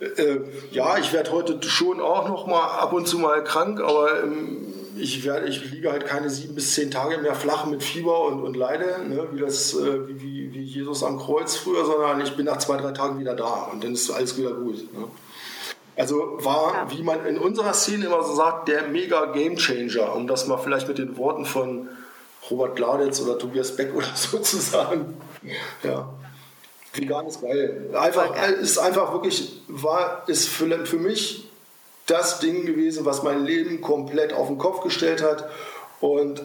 [0.00, 0.40] Äh,
[0.72, 4.72] ja, ich werde heute schon auch noch mal ab und zu mal krank, aber ähm,
[4.96, 8.42] ich, werde, ich liege halt keine sieben bis zehn Tage mehr flach mit Fieber und,
[8.42, 12.46] und leide, ne, wie, das, äh, wie, wie Jesus am Kreuz früher, sondern ich bin
[12.46, 14.92] nach zwei, drei Tagen wieder da und dann ist alles wieder gut.
[14.92, 15.06] Ne.
[15.96, 20.26] Also war, wie man in unserer Szene immer so sagt, der mega Game Changer, um
[20.26, 21.88] das mal vielleicht mit den Worten von
[22.50, 25.16] Robert Gladitz oder Tobias Beck oder so zu sagen.
[25.82, 26.08] Ja.
[26.92, 27.90] Vegan ist geil.
[27.94, 31.49] Einfach, ist einfach wirklich, war, ist für, für mich
[32.10, 35.48] das Ding gewesen, was mein Leben komplett auf den Kopf gestellt hat
[36.00, 36.42] und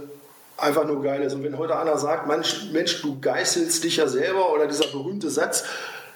[0.57, 1.33] einfach nur geil ist.
[1.33, 5.29] Und wenn heute einer sagt, Mensch, Mensch du geißelst dich ja selber oder dieser berühmte
[5.29, 5.65] Satz,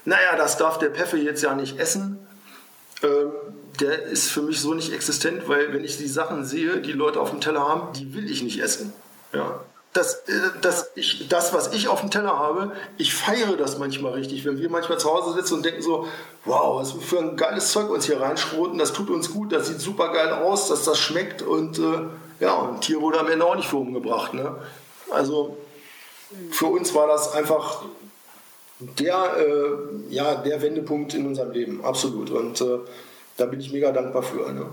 [0.05, 2.19] naja, das darf der Peffe jetzt ja nicht essen,
[3.03, 3.31] ähm,
[3.79, 7.19] der ist für mich so nicht existent, weil wenn ich die Sachen sehe, die Leute
[7.19, 8.93] auf dem Teller haben, die will ich nicht essen.
[9.33, 9.61] Ja
[9.93, 14.13] das, äh, das, ich, das, was ich auf dem Teller habe, ich feiere das manchmal
[14.13, 14.45] richtig.
[14.45, 16.07] Wenn wir manchmal zu Hause sitzen und denken so,
[16.45, 19.79] wow, was für ein geiles Zeug uns hier reinschroten, das tut uns gut, das sieht
[19.79, 22.01] super geil aus, dass das schmeckt und äh,
[22.39, 24.33] ja, ein Tier wurde am Ende auch nicht für umgebracht.
[24.33, 24.55] Ne?
[25.09, 25.57] Also
[26.51, 27.83] für uns war das einfach
[28.79, 32.29] der, äh, ja, der Wendepunkt in unserem Leben, absolut.
[32.29, 32.79] Und äh,
[33.37, 34.51] da bin ich mega dankbar für.
[34.53, 34.67] Ne?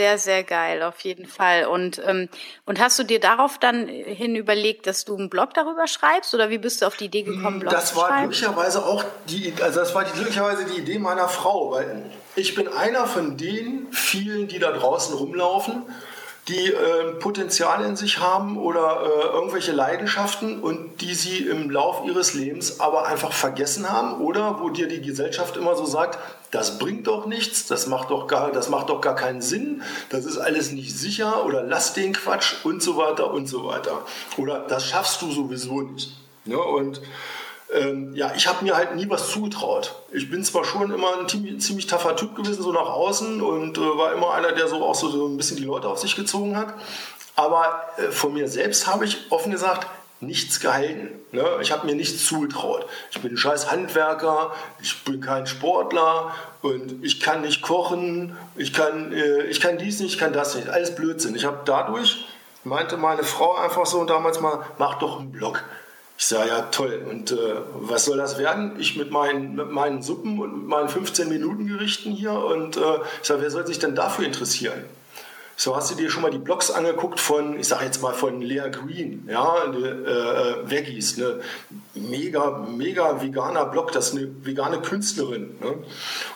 [0.00, 1.66] Sehr, sehr geil, auf jeden Fall.
[1.66, 2.30] Und, ähm,
[2.64, 6.48] und hast du dir darauf dann hin überlegt, dass du einen Blog darüber schreibst oder
[6.48, 8.08] wie bist du auf die Idee gekommen, Blog das zu schreiben?
[8.08, 12.10] Das war glücklicherweise auch die, also das war die, glücklicherweise die Idee meiner Frau, weil
[12.34, 15.82] ich bin einer von den vielen, die da draußen rumlaufen
[16.50, 22.04] die äh, Potenzial in sich haben oder äh, irgendwelche Leidenschaften und die sie im Lauf
[22.04, 26.18] ihres Lebens aber einfach vergessen haben oder wo dir die Gesellschaft immer so sagt,
[26.50, 30.24] das bringt doch nichts, das macht doch gar, das macht doch gar keinen Sinn, das
[30.24, 34.02] ist alles nicht sicher oder lass den Quatsch und so weiter und so weiter.
[34.36, 36.12] Oder das schaffst du sowieso nicht.
[36.46, 36.62] Ja, ne?
[36.62, 37.00] und
[37.72, 39.94] ähm, ja, ich habe mir halt nie was zugetraut.
[40.12, 43.78] Ich bin zwar schon immer ein ziemlich, ziemlich taffer Typ gewesen, so nach außen und
[43.78, 46.16] äh, war immer einer, der so auch so, so ein bisschen die Leute auf sich
[46.16, 46.74] gezogen hat.
[47.36, 49.86] Aber äh, von mir selbst habe ich offen gesagt
[50.20, 51.08] nichts gehalten.
[51.32, 51.44] Ne?
[51.62, 52.86] Ich habe mir nichts zugetraut.
[53.10, 54.52] Ich bin ein scheiß Handwerker,
[54.82, 60.00] ich bin kein Sportler und ich kann nicht kochen, ich kann, äh, ich kann dies
[60.00, 60.68] nicht, ich kann das nicht.
[60.68, 61.34] Alles Blödsinn.
[61.34, 62.26] Ich habe dadurch,
[62.64, 65.64] meinte meine Frau einfach so damals mal, mach doch einen Blog.
[66.20, 67.02] Ich sage, ja, toll.
[67.08, 67.36] Und äh,
[67.76, 68.72] was soll das werden?
[68.78, 72.34] Ich mit meinen, mit meinen Suppen und mit meinen 15-Minuten-Gerichten hier.
[72.34, 72.80] Und äh,
[73.22, 74.84] ich sage, wer soll sich denn dafür interessieren?
[75.62, 78.40] So hast du dir schon mal die Blogs angeguckt von, ich sage jetzt mal von
[78.40, 81.40] Lea Green, ja, äh, äh, Veggies, eine
[81.94, 85.58] mega, mega veganer Blog, das ist eine vegane Künstlerin.
[85.60, 85.74] Ne?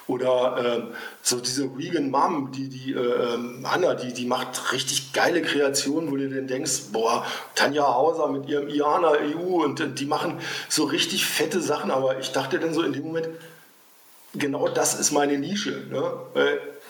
[0.09, 0.83] Oder äh,
[1.23, 6.17] so diese Vegan Mom, die, die äh, Anna, die, die macht richtig geile Kreationen, wo
[6.17, 11.25] du dann denkst, boah, Tanja Hauser mit ihrem IANA EU und die machen so richtig
[11.25, 13.31] fette Sachen, aber ich dachte dann so in dem Moment,
[14.35, 15.83] genau das ist meine Nische.
[15.91, 16.13] Ne?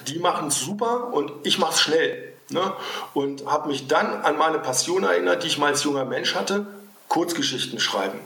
[0.08, 2.32] Die machen es super und ich mache es schnell.
[2.50, 2.72] Ne?
[3.14, 6.66] Und habe mich dann an meine Passion erinnert, die ich mal als junger Mensch hatte,
[7.08, 8.20] Kurzgeschichten schreiben.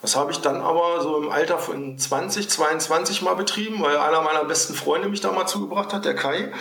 [0.00, 4.22] Das habe ich dann aber so im Alter von 20, 22 mal betrieben, weil einer
[4.22, 6.52] meiner besten Freunde mich da mal zugebracht hat, der Kai.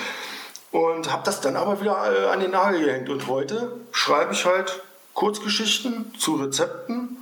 [0.71, 3.09] Und habe das dann aber wieder äh, an den Nagel gehängt.
[3.09, 4.81] Und heute schreibe ich halt
[5.13, 7.17] Kurzgeschichten zu Rezepten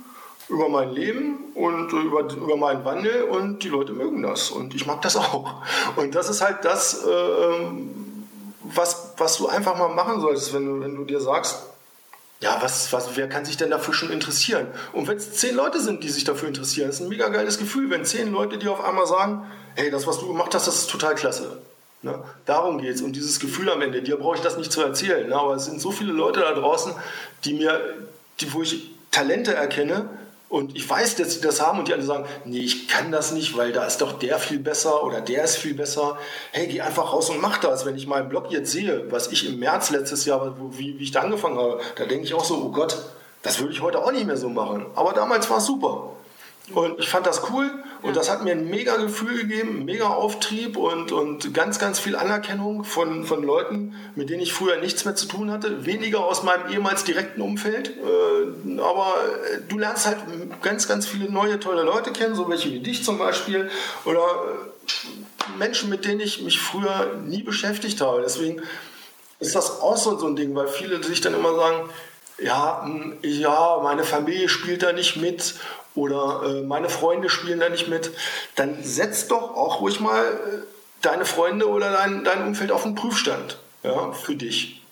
[0.48, 4.86] über mein Leben und über, über meinen Wandel und die Leute mögen das und ich
[4.86, 5.62] mag das auch.
[5.96, 7.66] Und das ist halt das, äh,
[8.62, 11.62] was, was du einfach mal machen solltest, wenn du, wenn du dir sagst,
[12.40, 14.66] ja, was, was, wer kann sich denn dafür schon interessieren?
[14.92, 17.88] Und wenn es zehn Leute sind, die sich dafür interessieren, ist ein mega geiles Gefühl,
[17.90, 20.90] wenn zehn Leute dir auf einmal sagen, hey, das, was du gemacht hast, das ist
[20.90, 21.58] total klasse.
[22.02, 22.22] Ne?
[22.44, 24.02] Darum geht es, um dieses Gefühl am Ende.
[24.02, 25.28] Dir brauche ich das nicht zu erzählen.
[25.28, 25.34] Ne?
[25.34, 26.92] Aber es sind so viele Leute da draußen,
[27.44, 27.80] die mir,
[28.40, 30.08] die, wo ich Talente erkenne,
[30.56, 33.32] und ich weiß, dass sie das haben und die anderen sagen, nee, ich kann das
[33.32, 36.16] nicht, weil da ist doch der viel besser oder der ist viel besser.
[36.50, 37.84] Hey, geh einfach raus und mach das.
[37.84, 41.10] Wenn ich meinen Blog jetzt sehe, was ich im März letztes Jahr, wie, wie ich
[41.10, 42.96] da angefangen habe, da denke ich auch so, oh Gott,
[43.42, 44.86] das würde ich heute auch nicht mehr so machen.
[44.94, 46.12] Aber damals war es super.
[46.72, 47.70] Und ich fand das cool
[48.02, 52.16] und das hat mir ein mega Gefühl gegeben, mega Auftrieb und, und ganz, ganz viel
[52.16, 55.86] Anerkennung von, von Leuten, mit denen ich früher nichts mehr zu tun hatte.
[55.86, 57.90] Weniger aus meinem ehemals direkten Umfeld.
[57.90, 59.14] Äh, aber
[59.68, 60.18] du lernst halt
[60.60, 63.70] ganz, ganz viele neue, tolle Leute kennen, so welche wie dich zum Beispiel.
[64.04, 68.22] Oder äh, Menschen, mit denen ich mich früher nie beschäftigt habe.
[68.22, 68.60] Deswegen
[69.38, 71.90] ist das auch so ein Ding, weil viele sich dann immer sagen,
[72.38, 75.54] ja, hm, ja, meine Familie spielt da nicht mit
[75.96, 78.10] oder äh, meine Freunde spielen da nicht mit,
[78.54, 80.58] dann setz doch auch ruhig mal äh,
[81.02, 84.82] deine Freunde oder dein, dein Umfeld auf den Prüfstand ja, für dich.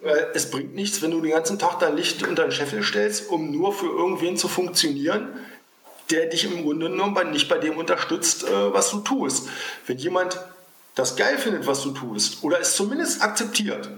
[0.00, 3.30] Weil es bringt nichts, wenn du den ganzen Tag dein Licht unter den Scheffel stellst,
[3.30, 5.28] um nur für irgendwen zu funktionieren,
[6.10, 9.48] der dich im Grunde genommen nicht bei dem unterstützt, äh, was du tust.
[9.86, 10.38] Wenn jemand
[10.94, 13.88] das geil findet, was du tust, oder es zumindest akzeptiert,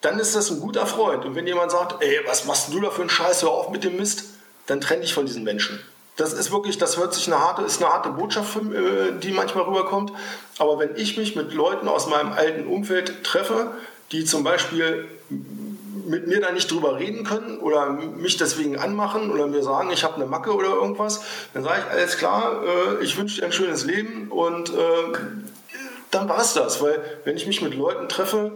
[0.00, 1.24] dann ist das ein guter Freund.
[1.24, 3.84] Und wenn jemand sagt, ey, was machst du da für einen Scheiß, hör auf mit
[3.84, 4.24] dem Mist,
[4.68, 5.80] dann trenn dich von diesen Menschen.
[6.16, 9.64] Das ist wirklich, das hört sich eine harte, ist eine harte Botschaft, äh, die manchmal
[9.64, 10.12] rüberkommt.
[10.58, 13.72] Aber wenn ich mich mit Leuten aus meinem alten Umfeld treffe,
[14.12, 15.06] die zum Beispiel
[16.06, 20.04] mit mir da nicht drüber reden können oder mich deswegen anmachen oder mir sagen, ich
[20.04, 21.20] habe eine Macke oder irgendwas,
[21.54, 24.72] dann sage ich, alles klar, äh, ich wünsche dir ein schönes Leben und äh,
[26.10, 26.82] dann war es das.
[26.82, 28.52] Weil wenn ich mich mit Leuten treffe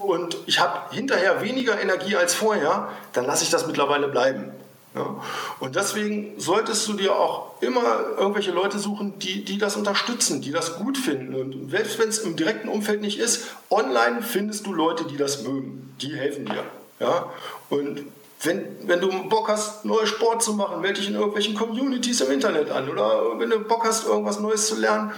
[0.00, 4.52] und ich habe hinterher weniger Energie als vorher, dann lasse ich das mittlerweile bleiben.
[4.94, 5.22] Ja.
[5.58, 10.50] Und deswegen solltest du dir auch immer irgendwelche Leute suchen, die, die das unterstützen, die
[10.50, 11.34] das gut finden.
[11.34, 15.42] Und selbst wenn es im direkten Umfeld nicht ist, online findest du Leute, die das
[15.44, 15.94] mögen.
[16.00, 16.64] Die helfen dir.
[17.00, 17.32] Ja.
[17.70, 18.02] Und
[18.42, 22.30] wenn, wenn du Bock hast, neue Sport zu machen, melde dich in irgendwelchen Communities im
[22.30, 22.90] Internet an.
[22.90, 25.12] Oder wenn du Bock hast, irgendwas Neues zu lernen,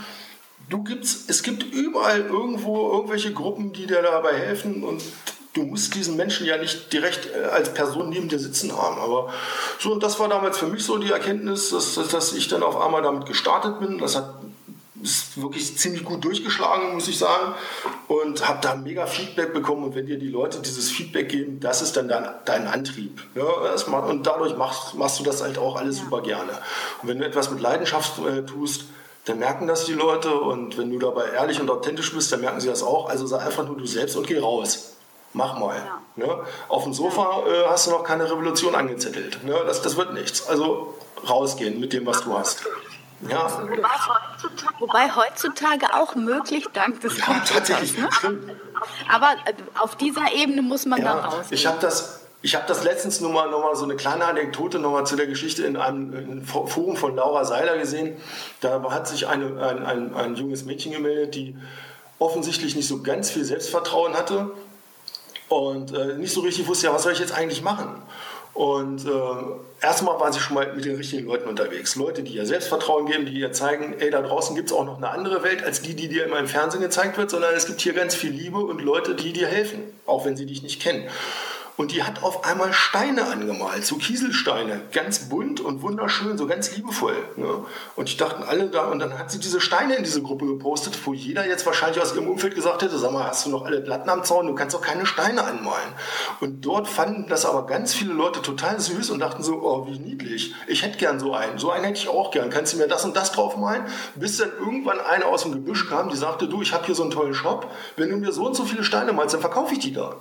[0.69, 4.85] du gibt's, es gibt überall irgendwo irgendwelche Gruppen, die dir dabei helfen.
[4.85, 5.03] Und
[5.55, 9.01] du musst diesen Menschen ja nicht direkt äh, als Person neben dir sitzen haben.
[9.01, 9.33] Aber
[9.79, 12.81] so, und das war damals für mich so die Erkenntnis, dass, dass ich dann auf
[12.81, 13.99] einmal damit gestartet bin.
[13.99, 14.35] Das hat
[15.03, 17.55] ist wirklich ziemlich gut durchgeschlagen, muss ich sagen.
[18.09, 19.85] Und habe da mega Feedback bekommen.
[19.85, 23.23] Und wenn dir die Leute dieses Feedback geben, das ist dann dein, dein Antrieb.
[23.35, 23.45] Ja,
[23.89, 26.53] macht, und dadurch machst, machst du das halt auch alles super gerne.
[27.03, 28.87] Und wenn du etwas mit Leidenschaft äh, tust,
[29.27, 30.35] dann merken das die Leute.
[30.35, 33.11] Und wenn du dabei ehrlich und authentisch bist, dann merken sie das auch.
[33.11, 34.95] Also sei einfach nur du selbst und geh raus
[35.35, 35.77] mach mal.
[35.77, 36.27] Ja.
[36.27, 36.45] Ne?
[36.69, 39.45] Auf dem Sofa äh, hast du noch keine Revolution angezettelt.
[39.45, 39.55] Ne?
[39.67, 40.49] Das, das wird nichts.
[40.49, 40.95] Also
[41.29, 42.65] rausgehen mit dem, was du hast.
[43.29, 43.49] Ja.
[44.79, 47.97] Wobei heutzutage auch möglich, dank des ja, tatsächlich.
[47.97, 48.09] Ne?
[49.11, 51.47] Aber äh, auf dieser Ebene muss man ja, dann raus.
[51.51, 54.79] Ich habe das, ich habe das letztens nur mal, noch mal so eine kleine Anekdote
[54.79, 58.17] noch mal zu der Geschichte in einem, in einem Forum von Laura Seiler gesehen.
[58.61, 61.57] Da hat sich eine, ein, ein, ein junges Mädchen gemeldet, die
[62.19, 64.51] offensichtlich nicht so ganz viel Selbstvertrauen hatte
[65.55, 68.03] und äh, nicht so richtig wusste, ja, was soll ich jetzt eigentlich machen?
[68.55, 71.95] Und äh, erstmal waren sie schon mal mit den richtigen Leuten unterwegs.
[71.95, 74.97] Leute, die ihr Selbstvertrauen geben, die ihr zeigen, ey, da draußen gibt es auch noch
[74.97, 77.81] eine andere Welt als die, die dir immer im Fernsehen gezeigt wird, sondern es gibt
[77.81, 81.05] hier ganz viel Liebe und Leute, die dir helfen, auch wenn sie dich nicht kennen.
[81.77, 86.77] Und die hat auf einmal Steine angemalt, so Kieselsteine, ganz bunt und wunderschön, so ganz
[86.77, 87.17] liebevoll.
[87.37, 87.65] Ne?
[87.97, 90.97] Und ich dachten alle da, und dann hat sie diese Steine in diese Gruppe gepostet,
[91.05, 93.81] wo jeder jetzt wahrscheinlich aus ihrem Umfeld gesagt hätte, sag mal, hast du noch alle
[93.81, 95.93] Platten am Zaun, du kannst doch keine Steine anmalen.
[96.41, 99.99] Und dort fanden das aber ganz viele Leute total süß und dachten so, oh, wie
[99.99, 102.87] niedlich, ich hätte gern so einen, so einen hätte ich auch gern, kannst du mir
[102.87, 103.83] das und das drauf malen?
[104.15, 107.03] Bis dann irgendwann eine aus dem Gebüsch kam, die sagte, du, ich habe hier so
[107.03, 109.81] einen tollen Shop, wenn du mir so und so viele Steine malst, dann verkaufe ich
[109.81, 110.15] die da.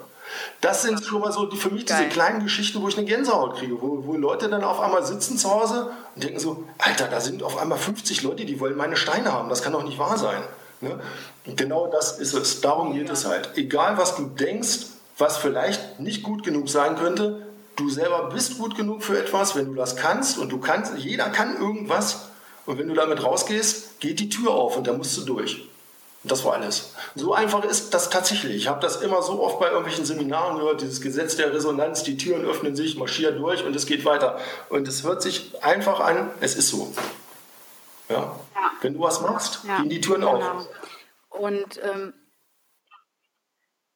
[0.62, 1.98] Das sind schon mal so die, für mich Geil.
[2.00, 5.38] diese kleinen Geschichten, wo ich eine Gänsehaut kriege, wo, wo Leute dann auf einmal sitzen
[5.38, 8.96] zu Hause und denken so, Alter, da sind auf einmal 50 Leute, die wollen meine
[8.96, 9.50] Steine haben.
[9.50, 10.42] Das kann doch nicht wahr sein.
[10.82, 11.00] Ne?
[11.56, 12.62] Genau das ist es.
[12.62, 13.14] Darum geht ja.
[13.14, 13.52] es halt.
[13.56, 18.76] Egal, was du denkst, was vielleicht nicht gut genug sein könnte, du selber bist gut
[18.76, 22.30] genug für etwas, wenn du das kannst und du kannst, jeder kann irgendwas
[22.66, 25.68] und wenn du damit rausgehst, geht die Tür auf und da musst du durch.
[26.26, 26.94] Das war alles.
[27.16, 28.56] So einfach ist das tatsächlich.
[28.56, 32.16] Ich habe das immer so oft bei irgendwelchen Seminaren gehört, dieses Gesetz der Resonanz, die
[32.16, 34.40] Türen öffnen sich, marschiert durch und es geht weiter.
[34.70, 36.94] Und es hört sich einfach an, es ist so.
[38.08, 38.16] Ja?
[38.16, 38.72] ja.
[38.82, 39.78] Wenn du was machst, ja.
[39.80, 40.38] gehen die Türen genau.
[40.38, 40.68] auf.
[41.30, 42.14] Und ähm,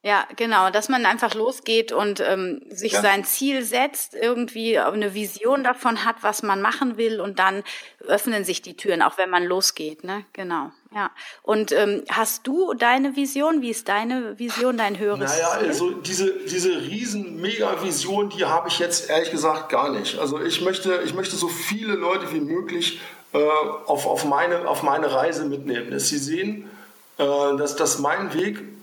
[0.08, 3.02] ja, genau, dass man einfach losgeht und ähm, sich ja.
[3.02, 7.62] sein Ziel setzt, irgendwie eine Vision davon hat, was man machen will und dann
[8.08, 10.24] öffnen sich die Türen, auch wenn man losgeht, ne?
[10.32, 10.72] Genau.
[10.96, 11.12] Ja.
[11.42, 13.62] Und ähm, hast du deine Vision?
[13.62, 15.68] Wie ist deine Vision, dein höheres naja, Ziel?
[15.68, 20.20] also diese, diese riesen Mega-Vision, die habe ich jetzt ehrlich gesagt gar nicht.
[20.20, 23.02] Also ich möchte, ich möchte so viele Leute wie möglich
[23.34, 26.70] äh, auf, auf, meine, auf meine Reise mitnehmen, dass sie sehen,
[27.18, 27.26] äh,
[27.58, 28.77] dass, dass mein Weg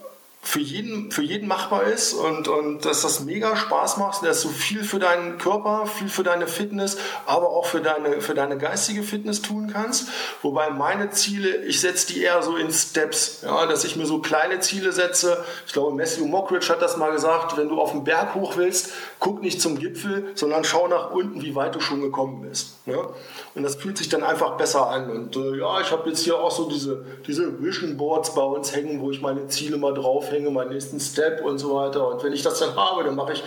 [0.45, 4.51] für jeden, für jeden machbar ist und, und dass das mega Spaß macht, dass du
[4.51, 9.03] viel für deinen Körper, viel für deine Fitness, aber auch für deine, für deine geistige
[9.03, 10.09] Fitness tun kannst.
[10.43, 14.19] Wobei meine Ziele, ich setze die eher so in Steps, ja, dass ich mir so
[14.19, 15.43] kleine Ziele setze.
[15.67, 18.93] Ich glaube, Matthew Mockridge hat das mal gesagt, wenn du auf den Berg hoch willst,
[19.19, 22.75] guck nicht zum Gipfel, sondern schau nach unten, wie weit du schon gekommen bist.
[22.85, 23.09] Ja?
[23.55, 25.11] Und das fühlt sich dann einfach besser an.
[25.11, 28.75] Und äh, ja, ich habe jetzt hier auch so diese, diese Vision Boards bei uns
[28.75, 29.95] hängen, wo ich meine Ziele mal
[30.35, 32.09] draufhänge, meinen nächsten Step und so weiter.
[32.09, 33.43] Und wenn ich das dann habe, dann mache ich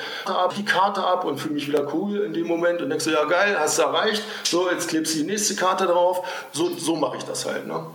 [0.57, 3.25] die Karte ab und fühle mich wieder cool in dem Moment und denke so, ja
[3.25, 4.23] geil, hast du erreicht.
[4.43, 6.25] So, jetzt klebst du die nächste Karte drauf.
[6.51, 7.67] So, so mache ich das halt.
[7.67, 7.85] Ne?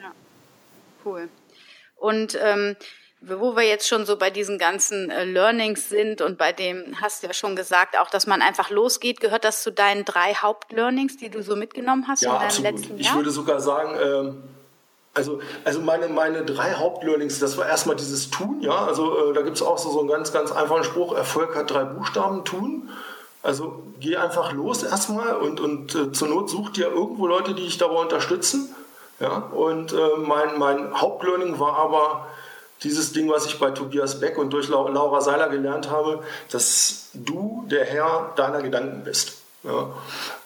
[0.00, 0.12] Ja,
[1.04, 1.28] cool.
[1.96, 2.76] Und ähm,
[3.20, 7.22] wo wir jetzt schon so bei diesen ganzen äh, Learnings sind und bei dem hast
[7.22, 11.16] du ja schon gesagt, auch dass man einfach losgeht, gehört das zu deinen drei Hauptlearnings,
[11.16, 12.72] die du so mitgenommen hast ja, in deinem absolut.
[12.72, 13.10] letzten Jahr?
[13.10, 14.42] Ich würde sogar sagen, ähm,
[15.18, 19.42] also, also meine, meine drei Hauptlearnings, das war erstmal dieses Tun, ja, also äh, da
[19.42, 22.88] gibt es auch so, so einen ganz, ganz einfachen Spruch, Erfolg hat drei Buchstaben, Tun.
[23.42, 27.64] Also geh einfach los erstmal und, und äh, zur Not such dir irgendwo Leute, die
[27.64, 28.74] dich dabei unterstützen.
[29.18, 29.38] Ja?
[29.38, 32.26] Und äh, mein, mein Hauptlearning war aber,
[32.84, 37.64] dieses Ding, was ich bei Tobias Beck und durch Laura Seiler gelernt habe, dass du
[37.68, 39.42] der Herr deiner Gedanken bist.
[39.64, 39.92] Ja,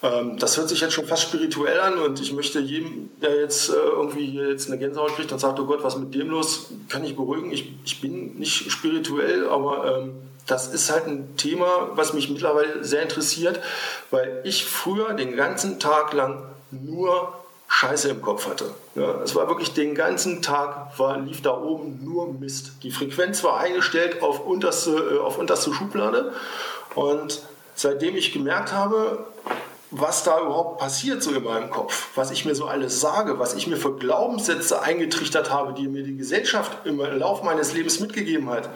[0.03, 3.69] ähm, das hört sich jetzt schon fast spirituell an und ich möchte jedem, der jetzt
[3.69, 6.71] äh, irgendwie hier jetzt eine Gänsehaut kriegt und sagt, oh Gott, was mit dem los,
[6.89, 7.53] kann ich beruhigen.
[7.53, 10.15] Ich, ich bin nicht spirituell, aber ähm,
[10.47, 13.61] das ist halt ein Thema, was mich mittlerweile sehr interessiert,
[14.11, 17.35] weil ich früher den ganzen Tag lang nur
[17.69, 18.75] Scheiße im Kopf hatte.
[18.95, 22.73] Ja, es war wirklich den ganzen Tag, war, lief da oben nur Mist.
[22.83, 26.33] Die Frequenz war eingestellt auf unterste, äh, auf unterste Schublade.
[26.95, 27.43] Und
[27.83, 29.27] seitdem ich gemerkt habe,
[29.91, 33.55] was da überhaupt passiert so in meinem Kopf, was ich mir so alles sage, was
[33.55, 38.49] ich mir für Glaubenssätze eingetrichtert habe, die mir die Gesellschaft im Lauf meines Lebens mitgegeben
[38.49, 38.71] hat,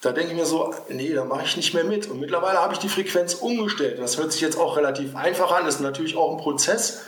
[0.00, 2.08] da denke ich mir so, nee, da mache ich nicht mehr mit.
[2.08, 3.98] Und mittlerweile habe ich die Frequenz umgestellt.
[3.98, 7.00] Das hört sich jetzt auch relativ einfach an, ist natürlich auch ein Prozess.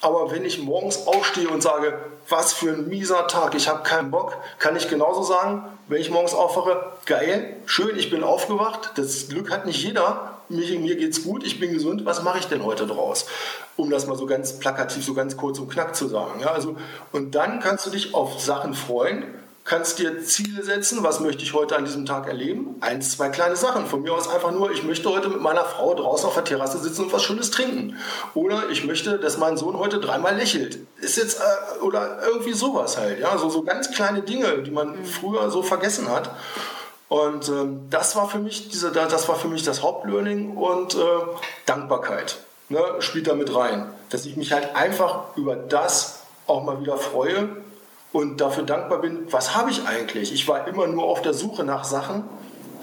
[0.00, 4.10] Aber wenn ich morgens aufstehe und sage, was für ein mieser Tag, ich habe keinen
[4.10, 9.28] Bock, kann ich genauso sagen, wenn ich morgens aufwache, geil, schön, ich bin aufgewacht, das
[9.28, 12.64] Glück hat nicht jeder, mir, mir geht's gut, ich bin gesund, was mache ich denn
[12.64, 13.26] heute draus?
[13.76, 16.40] Um das mal so ganz plakativ, so ganz kurz und knack zu sagen.
[16.40, 16.76] Ja, also,
[17.10, 19.24] und dann kannst du dich auf Sachen freuen,
[19.64, 22.76] kannst dir Ziele setzen, was möchte ich heute an diesem Tag erleben.
[22.80, 23.86] Eins, zwei kleine Sachen.
[23.86, 26.78] Von mir aus einfach nur, ich möchte heute mit meiner Frau draußen auf der Terrasse
[26.78, 27.96] sitzen und was Schönes trinken.
[28.34, 30.78] Oder ich möchte, dass mein Sohn heute dreimal lächelt.
[31.00, 33.20] Ist jetzt, äh, oder irgendwie sowas halt.
[33.20, 36.34] Ja, so, so ganz kleine Dinge, die man früher so vergessen hat.
[37.12, 40.98] Und ähm, das war für mich diese, das war für mich das Hauptlearning und äh,
[41.66, 42.38] Dankbarkeit
[42.70, 46.96] ne, spielt da mit rein, dass ich mich halt einfach über das auch mal wieder
[46.96, 47.50] freue
[48.14, 50.32] und dafür dankbar bin, was habe ich eigentlich?
[50.32, 52.24] Ich war immer nur auf der Suche nach Sachen,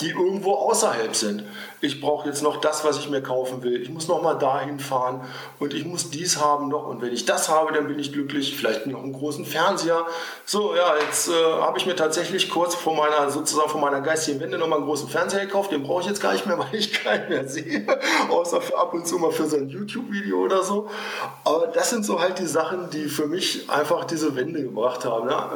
[0.02, 1.44] die irgendwo außerhalb sind.
[1.82, 3.82] Ich brauche jetzt noch das, was ich mir kaufen will.
[3.82, 5.22] Ich muss noch mal dahin fahren
[5.60, 6.88] und ich muss dies haben noch.
[6.88, 8.58] Und wenn ich das habe, dann bin ich glücklich.
[8.58, 10.06] Vielleicht noch einen großen Fernseher.
[10.46, 14.42] So, ja, jetzt äh, habe ich mir tatsächlich kurz vor meiner, sozusagen vor meiner geistigen
[14.42, 15.72] Wende noch mal einen großen Fernseher gekauft.
[15.72, 17.86] Den brauche ich jetzt gar nicht mehr, weil ich keinen mehr sehe.
[18.30, 20.90] Außer für ab und zu mal für so ein YouTube-Video oder so.
[21.46, 25.30] Aber das sind so halt die Sachen, die für mich einfach diese Wende gebracht haben.
[25.30, 25.52] Ja?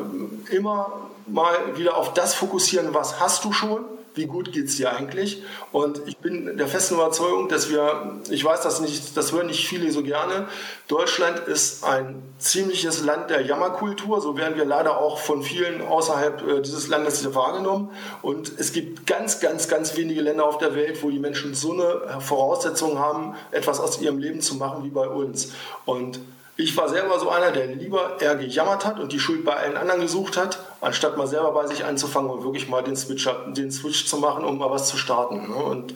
[0.52, 0.94] Immer
[1.28, 3.84] mal wieder auf das fokussieren, was hast du schon
[4.16, 5.44] wie gut geht es dir eigentlich?
[5.72, 9.68] Und ich bin der festen Überzeugung, dass wir, ich weiß das nicht, das hören nicht
[9.68, 10.48] viele so gerne,
[10.88, 16.48] Deutschland ist ein ziemliches Land der Jammerkultur, so werden wir leider auch von vielen außerhalb
[16.48, 17.90] äh, dieses Landes wahrgenommen.
[18.22, 21.74] Und es gibt ganz, ganz, ganz wenige Länder auf der Welt, wo die Menschen so
[21.74, 25.54] eine Voraussetzung haben, etwas aus ihrem Leben zu machen wie bei uns.
[25.86, 26.20] Und
[26.56, 29.76] ich war selber so einer, der lieber eher gejammert hat und die Schuld bei allen
[29.76, 33.72] anderen gesucht hat, anstatt mal selber bei sich anzufangen und wirklich mal den Switch, den
[33.72, 35.50] Switch zu machen, um mal was zu starten.
[35.50, 35.56] Ne?
[35.56, 35.96] Und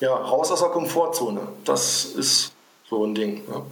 [0.00, 1.48] ja, raus aus der Komfortzone.
[1.64, 2.52] Das ist
[2.88, 3.44] so ein Ding.
[3.48, 3.62] Ne?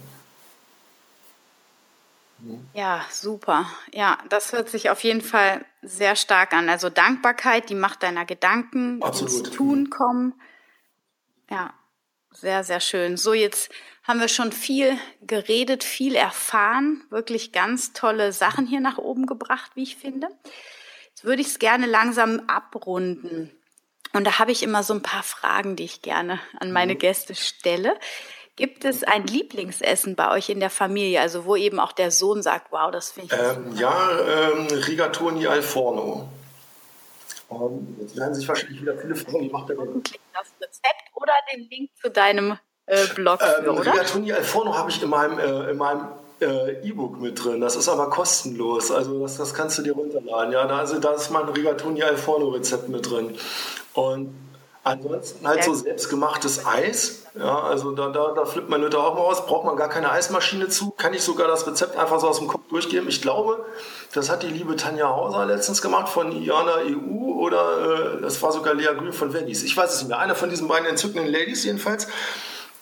[2.73, 3.67] Ja, super.
[3.93, 6.67] Ja, das hört sich auf jeden Fall sehr stark an.
[6.69, 9.47] Also Dankbarkeit, die Macht deiner Gedanken, Absolut.
[9.47, 10.33] ins Tun kommen.
[11.49, 11.73] Ja,
[12.35, 13.17] sehr, sehr schön.
[13.17, 13.71] So, jetzt
[14.03, 19.71] haben wir schon viel geredet, viel erfahren, wirklich ganz tolle Sachen hier nach oben gebracht,
[19.75, 20.27] wie ich finde.
[21.09, 23.51] Jetzt würde ich es gerne langsam abrunden.
[24.13, 26.99] Und da habe ich immer so ein paar Fragen, die ich gerne an meine mhm.
[26.99, 27.97] Gäste stelle.
[28.55, 32.43] Gibt es ein Lieblingsessen bei euch in der Familie, also wo eben auch der Sohn
[32.43, 36.29] sagt, wow, das finde ich ähm, Ja, ähm, Rigatoni al Forno.
[37.55, 40.03] Um, jetzt werden sich wahrscheinlich wieder viele fragen, wie macht er denn?
[40.33, 43.93] Das Rezept oder den Link zu deinem äh, Blog ähm, oder?
[43.93, 46.07] Rigatoni al Forno habe ich in meinem, äh, in meinem
[46.41, 47.61] äh, E-Book mit drin.
[47.61, 48.91] Das ist aber kostenlos.
[48.91, 50.51] Also das, das kannst du dir runterladen.
[50.51, 53.37] Ja, da, also, da ist mein Rigatoni al Forno Rezept mit drin.
[53.93, 54.35] Und
[54.83, 57.23] ansonsten halt so selbstgemachtes Eis.
[57.35, 59.45] Ja, also da, da, da flippt meine Mutter auch mal aus.
[59.45, 60.91] Braucht man gar keine Eismaschine zu.
[60.91, 63.07] Kann ich sogar das Rezept einfach so aus dem Kopf durchgeben.
[63.09, 63.65] Ich glaube,
[64.13, 68.51] das hat die liebe Tanja Hauser letztens gemacht von Iana EU oder äh, das war
[68.51, 69.63] sogar Lea Grün von Veggies.
[69.63, 70.19] Ich weiß es nicht mehr.
[70.19, 72.07] Eine von diesen beiden entzückenden Ladies jedenfalls.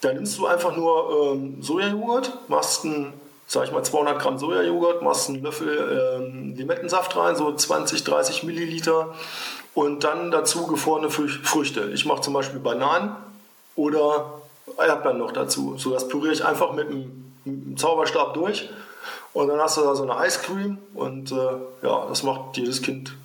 [0.02, 3.14] Da nimmst du einfach nur ähm, Sojajoghurt, machst einen,
[3.46, 8.44] sag ich mal, 200 Gramm Sojajoghurt, machst einen Löffel ähm, Limettensaft rein, so 20, 30
[8.44, 9.14] Milliliter
[9.74, 11.92] und dann dazu gefrorene Früchte.
[11.94, 13.16] Ich mache zum Beispiel Bananen
[13.76, 14.42] oder
[14.78, 15.78] Erdbeeren noch dazu.
[15.78, 18.70] So das püriere ich einfach mit einem, mit einem Zauberstab durch
[19.34, 21.36] und dann hast du da so eine Eiscreme und äh,
[21.84, 23.16] ja, das macht jedes Kind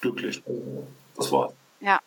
[0.00, 0.42] glücklich.
[1.16, 1.52] Das war's.
[1.80, 2.00] Ja.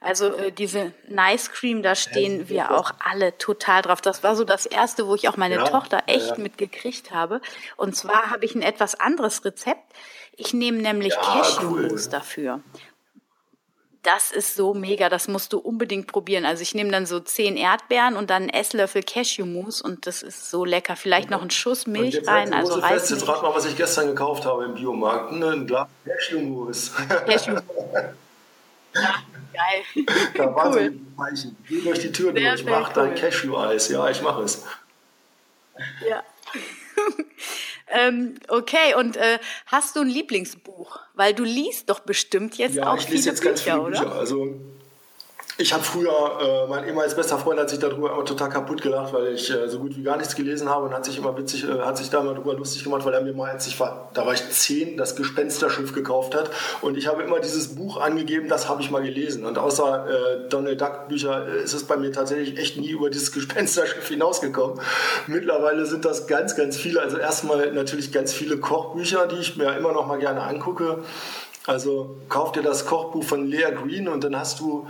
[0.00, 4.00] Also äh, diese Nice Cream, da stehen ja, wir auch alle total drauf.
[4.00, 6.38] Das war so das erste, wo ich auch meine ja, Tochter echt ja.
[6.38, 7.40] mitgekriegt habe.
[7.76, 9.82] Und zwar habe ich ein etwas anderes Rezept.
[10.36, 12.10] Ich nehme nämlich ja, Cashewmus cool.
[12.12, 12.60] dafür.
[14.02, 16.44] Das ist so mega, das musst du unbedingt probieren.
[16.44, 20.50] Also ich nehme dann so zehn Erdbeeren und dann einen Esslöffel Cashewmus und das ist
[20.50, 20.96] so lecker.
[20.96, 22.54] Vielleicht noch einen Schuss Milch rein.
[22.54, 23.10] Also Reis.
[23.10, 25.32] Jetzt rat mal, was ich gestern gekauft habe im Biomarkt.
[25.32, 26.92] Ein Glas Cashewmus.
[27.26, 27.62] Cashewmus.
[28.94, 29.02] Ja,
[29.52, 30.06] geil.
[30.34, 30.98] Da war cool.
[31.16, 31.56] Zeichen.
[31.68, 32.94] Geh durch die Tür sehr, durch, mach cool.
[32.94, 33.88] dein Cashew-Eis.
[33.88, 34.64] Ja, ich mache es.
[36.08, 36.22] Ja.
[37.92, 41.00] ähm, okay, und äh, hast du ein Lieblingsbuch?
[41.14, 44.12] Weil du liest doch bestimmt jetzt ja, auch viele Bücher, ganz viele Bücher, oder?
[44.12, 44.56] Also
[45.60, 49.12] ich habe früher, äh, mein ehemals bester Freund hat sich darüber immer total kaputt gelacht,
[49.12, 51.64] weil ich äh, so gut wie gar nichts gelesen habe und hat sich immer witzig,
[51.64, 54.08] äh, hat sich da mal drüber lustig gemacht, weil er mir mal, als ich war,
[54.14, 56.48] da war ich zehn, das Gespensterschiff gekauft hat
[56.80, 60.48] und ich habe immer dieses Buch angegeben, das habe ich mal gelesen und außer äh,
[60.48, 64.80] Donald Duck Bücher äh, ist es bei mir tatsächlich echt nie über dieses Gespensterschiff hinausgekommen.
[65.26, 69.76] Mittlerweile sind das ganz, ganz viele, also erstmal natürlich ganz viele Kochbücher, die ich mir
[69.76, 71.02] immer noch mal gerne angucke.
[71.66, 74.86] Also kauf dir das Kochbuch von Lea Green und dann hast du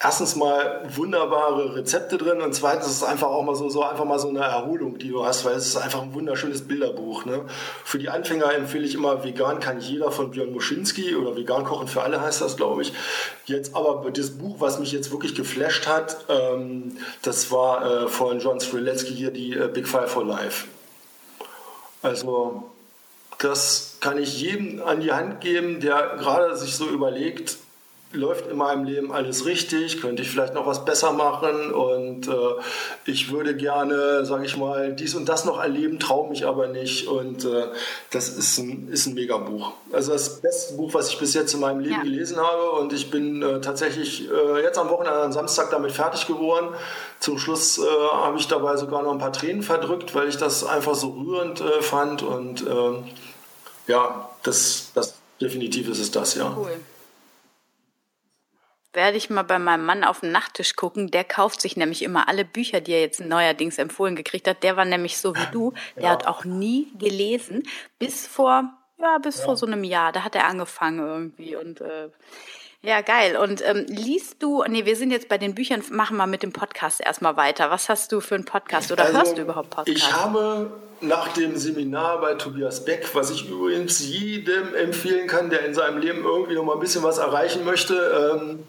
[0.00, 4.04] erstens mal wunderbare Rezepte drin und zweitens ist es einfach auch mal so, so einfach
[4.04, 7.24] mal so eine Erholung, die du hast, weil es ist einfach ein wunderschönes Bilderbuch.
[7.24, 7.44] Ne?
[7.84, 11.88] Für die Anfänger empfehle ich immer Vegan kann jeder von Björn Muschinski oder Vegan kochen
[11.88, 12.92] für alle heißt das, glaube ich.
[13.46, 18.38] Jetzt aber das Buch, was mich jetzt wirklich geflasht hat, ähm, das war äh, von
[18.38, 20.66] John Streletsky hier, die äh, Big Five for Life.
[22.02, 22.70] Also
[23.38, 27.58] das kann ich jedem an die Hand geben, der gerade sich so überlegt,
[28.12, 32.32] läuft in meinem Leben alles richtig, könnte ich vielleicht noch was besser machen und äh,
[33.04, 37.06] ich würde gerne, sage ich mal, dies und das noch erleben, traue mich aber nicht
[37.06, 37.66] und äh,
[38.10, 39.72] das ist ein, ist ein Megabuch.
[39.92, 42.02] Also das beste Buch, was ich bis jetzt in meinem Leben ja.
[42.02, 46.26] gelesen habe und ich bin äh, tatsächlich äh, jetzt am Wochenende, am Samstag damit fertig
[46.26, 46.68] geworden.
[47.20, 47.82] Zum Schluss äh,
[48.12, 51.60] habe ich dabei sogar noch ein paar Tränen verdrückt, weil ich das einfach so rührend
[51.60, 52.64] äh, fand und
[53.86, 56.54] ja, das, das definitiv ist es das, ja.
[56.56, 56.68] Cool
[58.98, 61.12] werde ich mal bei meinem Mann auf den Nachttisch gucken.
[61.12, 64.64] Der kauft sich nämlich immer alle Bücher, die er jetzt neuerdings empfohlen gekriegt hat.
[64.64, 65.72] Der war nämlich so wie du.
[65.94, 66.10] Der ja.
[66.10, 67.62] hat auch nie gelesen,
[68.00, 68.64] bis vor,
[69.00, 69.44] ja, bis ja.
[69.44, 70.10] vor so einem Jahr.
[70.10, 72.08] Da hat er angefangen irgendwie und äh,
[72.82, 73.36] ja, geil.
[73.36, 76.52] Und ähm, liest du, nee, wir sind jetzt bei den Büchern, machen wir mit dem
[76.52, 77.70] Podcast erstmal weiter.
[77.70, 80.00] Was hast du für einen Podcast oder also, hörst du überhaupt Podcasts?
[80.00, 85.64] Ich habe nach dem Seminar bei Tobias Beck, was ich übrigens jedem empfehlen kann, der
[85.64, 88.64] in seinem Leben irgendwie noch mal ein bisschen was erreichen möchte, ähm,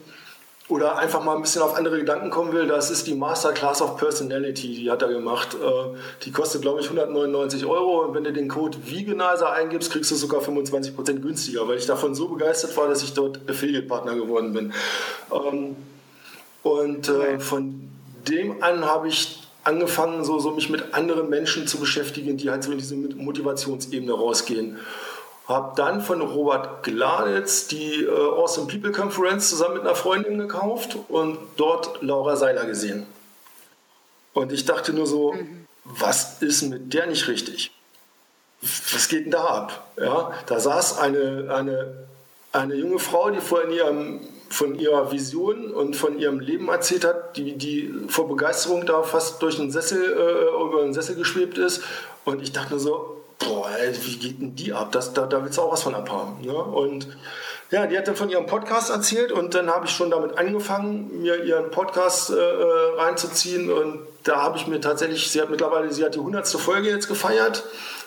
[0.70, 3.98] oder einfach mal ein bisschen auf andere Gedanken kommen will, das ist die Masterclass of
[3.98, 5.56] Personality, die hat er gemacht.
[5.56, 10.12] Äh, die kostet, glaube ich, 199 Euro und wenn du den Code Veganizer eingibst, kriegst
[10.12, 14.54] du sogar 25% günstiger, weil ich davon so begeistert war, dass ich dort Affiliate-Partner geworden
[14.54, 14.74] bin.
[15.34, 15.76] Ähm,
[16.62, 17.90] und äh, von
[18.28, 22.64] dem an habe ich angefangen, so, so mich mit anderen Menschen zu beschäftigen, die halt
[22.64, 24.78] so in diese Motivationsebene rausgehen.
[25.50, 30.96] Habe dann von Robert Gladitz die äh, Awesome People Conference zusammen mit einer Freundin gekauft
[31.08, 33.08] und dort Laura Seiler gesehen.
[34.34, 35.66] Und ich dachte nur so, mhm.
[35.86, 37.72] was ist mit der nicht richtig?
[38.62, 39.88] Was geht denn da ab?
[39.98, 42.08] Ja, da saß eine, eine,
[42.52, 44.20] eine junge Frau, die vor ihrem,
[44.50, 49.42] von ihrer Vision und von ihrem Leben erzählt hat, die, die vor Begeisterung da fast
[49.42, 51.82] durch einen Sessel, äh, über einen Sessel geschwebt ist.
[52.24, 54.92] Und ich dachte nur so, boah, ey, wie geht denn die ab?
[54.92, 56.42] Das, da, da willst du auch was von abhaben.
[56.42, 56.54] Ne?
[56.54, 57.08] Und
[57.72, 61.22] ja, die hat dann von ihrem Podcast erzählt und dann habe ich schon damit angefangen,
[61.22, 65.92] mir ihren Podcast äh, äh reinzuziehen und da habe ich mir tatsächlich, sie hat mittlerweile,
[65.92, 67.64] sie hat die hundertste Folge jetzt gefeiert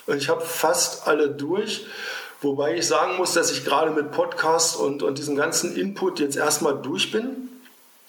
[0.06, 1.86] und ich habe fast alle durch.
[2.40, 6.36] Wobei ich sagen muss, dass ich gerade mit Podcast und, und diesem ganzen Input jetzt
[6.36, 7.48] erstmal durch bin.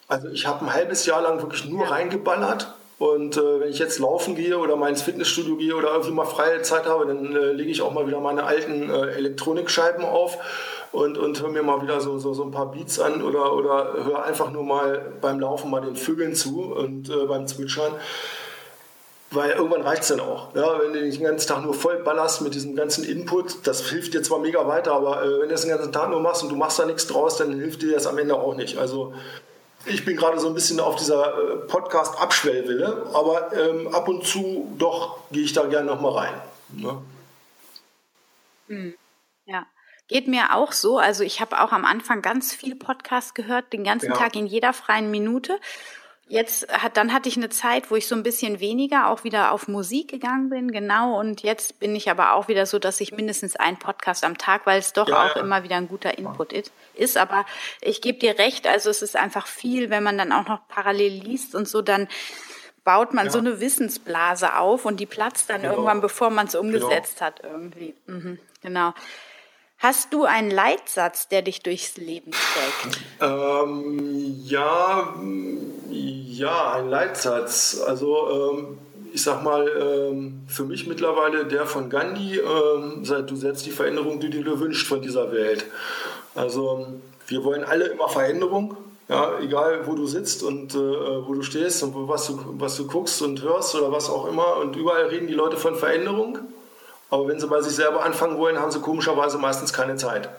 [0.07, 3.99] Also ich habe ein halbes Jahr lang wirklich nur reingeballert und äh, wenn ich jetzt
[3.99, 7.51] laufen gehe oder mal ins Fitnessstudio gehe oder irgendwie mal freie Zeit habe, dann äh,
[7.51, 10.37] lege ich auch mal wieder meine alten äh, Elektronikscheiben auf
[10.91, 13.93] und, und höre mir mal wieder so, so, so ein paar Beats an oder, oder
[14.05, 17.93] höre einfach nur mal beim Laufen mal den Vögeln zu und äh, beim Zwitschern.
[19.31, 20.53] Weil irgendwann reicht es dann auch.
[20.53, 24.13] Ja, wenn du den ganzen Tag nur voll ballerst mit diesem ganzen Input, das hilft
[24.13, 26.49] dir zwar mega weiter, aber äh, wenn du das den ganzen Tag nur machst und
[26.49, 28.77] du machst da nichts draus, dann hilft dir das am Ende auch nicht.
[28.77, 29.13] Also
[29.85, 34.73] ich bin gerade so ein bisschen auf dieser äh, Podcast-Abschwellwille, aber ähm, ab und zu
[34.77, 36.41] doch gehe ich da gerne nochmal rein.
[36.69, 37.01] Ne?
[38.67, 38.93] Hm.
[39.45, 39.65] Ja.
[40.07, 40.97] Geht mir auch so.
[40.97, 44.17] Also ich habe auch am Anfang ganz viel Podcast gehört, den ganzen ja.
[44.17, 45.59] Tag in jeder freien Minute.
[46.27, 49.51] Jetzt hat, dann hatte ich eine Zeit, wo ich so ein bisschen weniger auch wieder
[49.51, 51.19] auf Musik gegangen bin, genau.
[51.19, 54.65] Und jetzt bin ich aber auch wieder so, dass ich mindestens einen Podcast am Tag,
[54.65, 55.41] weil es doch ja, auch ja.
[55.41, 57.17] immer wieder ein guter Input ist.
[57.17, 57.45] Aber
[57.81, 61.11] ich gebe dir recht, also es ist einfach viel, wenn man dann auch noch parallel
[61.11, 62.07] liest und so, dann
[62.85, 63.31] baut man ja.
[63.31, 65.73] so eine Wissensblase auf und die platzt dann genau.
[65.73, 67.27] irgendwann, bevor man es umgesetzt genau.
[67.27, 67.95] hat irgendwie.
[68.07, 68.93] Mhm, genau.
[69.83, 73.01] Hast du einen Leitsatz, der dich durchs Leben trägt?
[73.19, 75.13] Ähm, ja,
[75.89, 77.83] ja, ein Leitsatz.
[77.85, 78.77] Also ähm,
[79.11, 83.71] ich sag mal, ähm, für mich mittlerweile der von Gandhi, ähm, seit du selbst die
[83.71, 85.65] Veränderung, die du dir wünschst von dieser Welt.
[86.33, 86.87] Also
[87.27, 88.77] wir wollen alle immer Veränderung.
[89.09, 92.87] Ja, egal wo du sitzt und äh, wo du stehst und was du, was du
[92.87, 94.55] guckst und hörst oder was auch immer.
[94.61, 96.39] Und überall reden die Leute von Veränderung.
[97.13, 100.29] Aber wenn sie bei sich selber anfangen wollen, haben sie komischerweise meistens keine Zeit.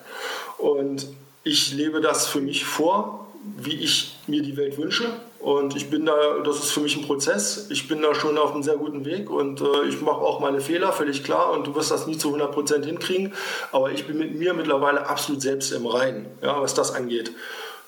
[0.58, 1.06] Und
[1.44, 5.04] ich lebe das für mich vor, wie ich mir die Welt wünsche.
[5.38, 6.14] Und ich bin da,
[6.44, 7.68] das ist für mich ein Prozess.
[7.70, 10.60] Ich bin da schon auf einem sehr guten Weg und äh, ich mache auch meine
[10.60, 11.52] Fehler, völlig klar.
[11.52, 13.34] Und du wirst das nie zu 100% hinkriegen.
[13.70, 17.30] Aber ich bin mit mir mittlerweile absolut selbst im Reinen, ja, was das angeht.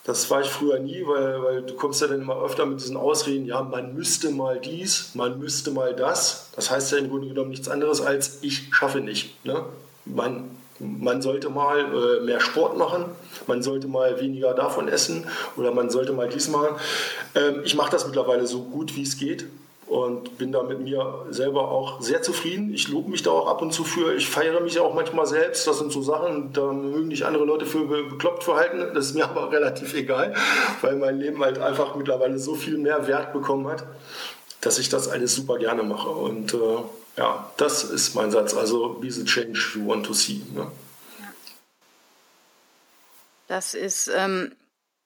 [0.07, 2.97] Das war ich früher nie, weil, weil du kommst ja dann immer öfter mit diesen
[2.97, 6.51] Ausreden, ja, man müsste mal dies, man müsste mal das.
[6.55, 9.45] Das heißt ja im Grunde genommen nichts anderes als ich schaffe nicht.
[9.45, 9.65] Ne?
[10.05, 10.49] Man,
[10.79, 13.07] man sollte mal äh, mehr Sport machen,
[13.49, 15.27] man sollte mal weniger davon essen
[15.57, 16.77] oder man sollte mal dies machen.
[17.35, 19.47] Ähm, ich mache das mittlerweile so gut wie es geht
[19.87, 22.75] und bin da mit mir selber auch sehr zufrieden.
[22.75, 24.15] Ich lobe mich da auch ab und zu für.
[24.15, 25.67] Ich feiere mich auch manchmal selbst.
[25.67, 28.95] Das sind so Sachen, da mögen dich andere Leute für bekloppt verhalten.
[28.95, 30.35] Das ist mir aber relativ egal,
[30.81, 33.85] weil mein Leben halt einfach mittlerweile so viel mehr Wert bekommen hat,
[34.61, 36.09] dass ich das alles super gerne mache.
[36.09, 36.59] Und äh,
[37.17, 38.55] ja, das ist mein Satz.
[38.55, 40.43] Also, be the change you want to see.
[40.53, 40.67] Ne?
[43.47, 44.11] Das ist.
[44.15, 44.53] Ähm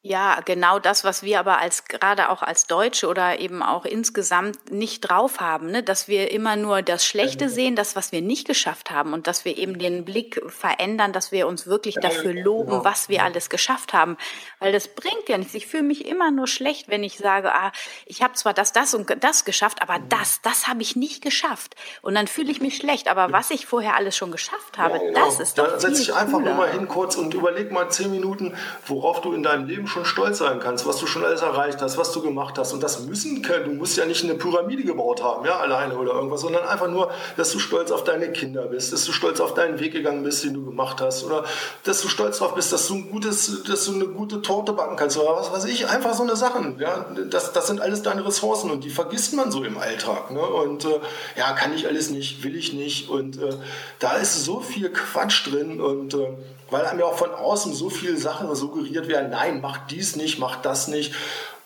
[0.03, 4.71] Ja, genau das, was wir aber als gerade auch als Deutsche oder eben auch insgesamt
[4.71, 5.83] nicht drauf haben, ne?
[5.83, 9.45] dass wir immer nur das Schlechte sehen, das, was wir nicht geschafft haben und dass
[9.45, 12.85] wir eben den Blick verändern, dass wir uns wirklich dafür loben, genau.
[12.85, 14.17] was wir alles geschafft haben.
[14.59, 15.53] Weil das bringt ja nichts.
[15.53, 17.71] Ich fühle mich immer nur schlecht, wenn ich sage, ah,
[18.07, 21.77] ich habe zwar das, das und das geschafft, aber das, das habe ich nicht geschafft.
[22.01, 23.07] Und dann fühle ich mich schlecht.
[23.09, 25.27] Aber was ich vorher alles schon geschafft habe, ja, genau.
[25.27, 25.69] das ist doch.
[25.69, 29.35] Da setz dich einfach nur mal hin kurz und überleg mal zehn Minuten, worauf du
[29.35, 32.23] in deinem Leben schon stolz sein kannst, was du schon alles erreicht hast, was du
[32.23, 32.73] gemacht hast.
[32.73, 33.65] Und das müssen können.
[33.65, 37.11] Du musst ja nicht eine Pyramide gebaut haben, ja, alleine oder irgendwas, sondern einfach nur,
[37.37, 40.45] dass du stolz auf deine Kinder bist, dass du stolz auf deinen Weg gegangen bist,
[40.45, 41.45] den du gemacht hast, oder
[41.85, 44.97] dass du stolz darauf bist, dass du ein gutes, dass du eine gute Torte backen
[44.97, 45.89] kannst oder was weiß ich.
[45.89, 46.79] Einfach so eine Sachen.
[46.79, 50.31] Ja, das, das sind alles deine Ressourcen und die vergisst man so im Alltag.
[50.31, 50.41] Ne?
[50.41, 51.01] Und äh,
[51.37, 53.09] ja, kann ich alles nicht, will ich nicht.
[53.11, 53.57] Und äh,
[53.99, 56.37] da ist so viel Quatsch drin und äh,
[56.71, 60.39] weil einem ja auch von außen so viele Sachen suggeriert werden, nein, mach dies nicht,
[60.39, 61.15] mach das nicht.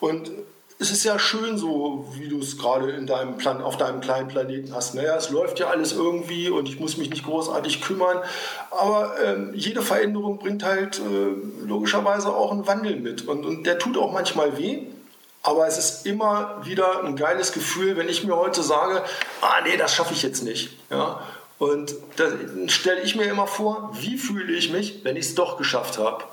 [0.01, 0.31] Und
[0.79, 4.29] es ist ja schön so, wie du es gerade in deinem Plan, auf deinem kleinen
[4.29, 4.95] Planeten hast.
[4.95, 8.19] Naja, es läuft ja alles irgendwie und ich muss mich nicht großartig kümmern.
[8.71, 13.27] Aber ähm, jede Veränderung bringt halt äh, logischerweise auch einen Wandel mit.
[13.27, 14.87] Und, und der tut auch manchmal weh.
[15.43, 19.05] Aber es ist immer wieder ein geiles Gefühl, wenn ich mir heute sage,
[19.43, 20.71] ah nee, das schaffe ich jetzt nicht.
[20.91, 21.21] Ja?
[21.59, 22.25] Und da
[22.67, 26.25] stelle ich mir immer vor, wie fühle ich mich, wenn ich es doch geschafft habe.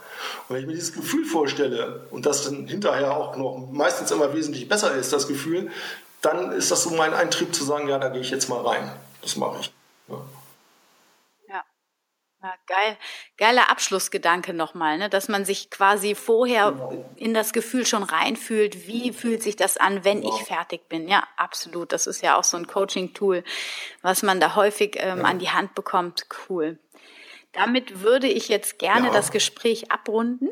[0.47, 4.33] Und wenn ich mir dieses Gefühl vorstelle und das dann hinterher auch noch meistens immer
[4.33, 5.71] wesentlich besser ist, das Gefühl,
[6.21, 8.91] dann ist das so mein Eintrieb zu sagen, ja, da gehe ich jetzt mal rein.
[9.21, 9.73] Das mache ich.
[10.07, 10.21] Ja.
[12.43, 12.97] Ja, geil,
[13.37, 15.09] geiler Abschlussgedanke nochmal, ne?
[15.09, 17.05] dass man sich quasi vorher genau.
[17.15, 20.35] in das Gefühl schon reinfühlt, wie fühlt sich das an, wenn genau.
[20.35, 21.07] ich fertig bin.
[21.07, 21.91] Ja, absolut.
[21.91, 23.43] Das ist ja auch so ein Coaching-Tool,
[24.01, 25.25] was man da häufig ähm, ja.
[25.25, 26.25] an die Hand bekommt.
[26.49, 26.79] Cool.
[27.53, 29.13] Damit würde ich jetzt gerne ja.
[29.13, 30.49] das Gespräch abrunden.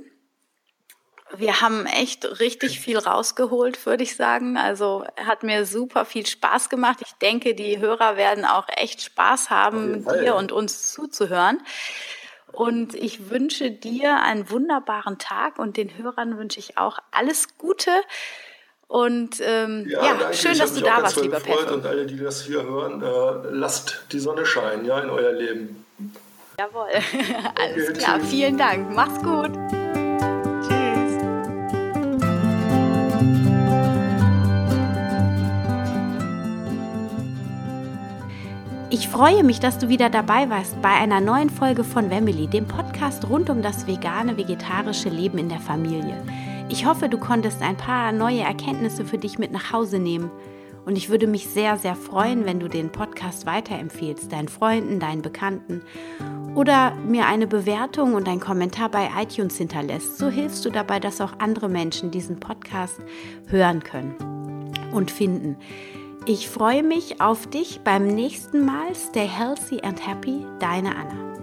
[1.38, 4.58] Wir haben echt richtig viel rausgeholt, würde ich sagen.
[4.58, 7.00] Also hat mir super viel Spaß gemacht.
[7.06, 11.62] Ich denke, die Hörer werden auch echt Spaß haben, dir und uns zuzuhören.
[12.52, 17.92] Und ich wünsche dir einen wunderbaren Tag und den Hörern wünsche ich auch alles Gute.
[18.88, 21.70] Und ähm, ja, ja schön, dass du da warst, lieber Pet.
[21.70, 25.86] Und alle, die das hier hören, äh, lasst die Sonne scheinen, ja, in euer Leben.
[26.60, 26.90] Jawohl,
[27.56, 28.20] alles okay, klar.
[28.20, 28.30] Tschüss.
[28.32, 28.94] Vielen Dank.
[28.94, 29.52] Mach's gut.
[38.90, 42.68] Ich freue mich, dass du wieder dabei warst bei einer neuen Folge von Family, dem
[42.68, 46.22] Podcast rund um das vegane, vegetarische Leben in der Familie.
[46.68, 50.30] Ich hoffe, du konntest ein paar neue Erkenntnisse für dich mit nach Hause nehmen.
[50.86, 55.22] Und ich würde mich sehr, sehr freuen, wenn du den Podcast weiterempfehlst, deinen Freunden, deinen
[55.22, 55.82] Bekannten
[56.56, 60.18] oder mir eine Bewertung und einen Kommentar bei iTunes hinterlässt.
[60.18, 63.00] So hilfst du dabei, dass auch andere Menschen diesen Podcast
[63.48, 64.16] hören können
[64.92, 65.58] und finden.
[66.26, 68.94] Ich freue mich auf dich beim nächsten Mal.
[68.94, 71.39] Stay healthy and happy, deine Anna.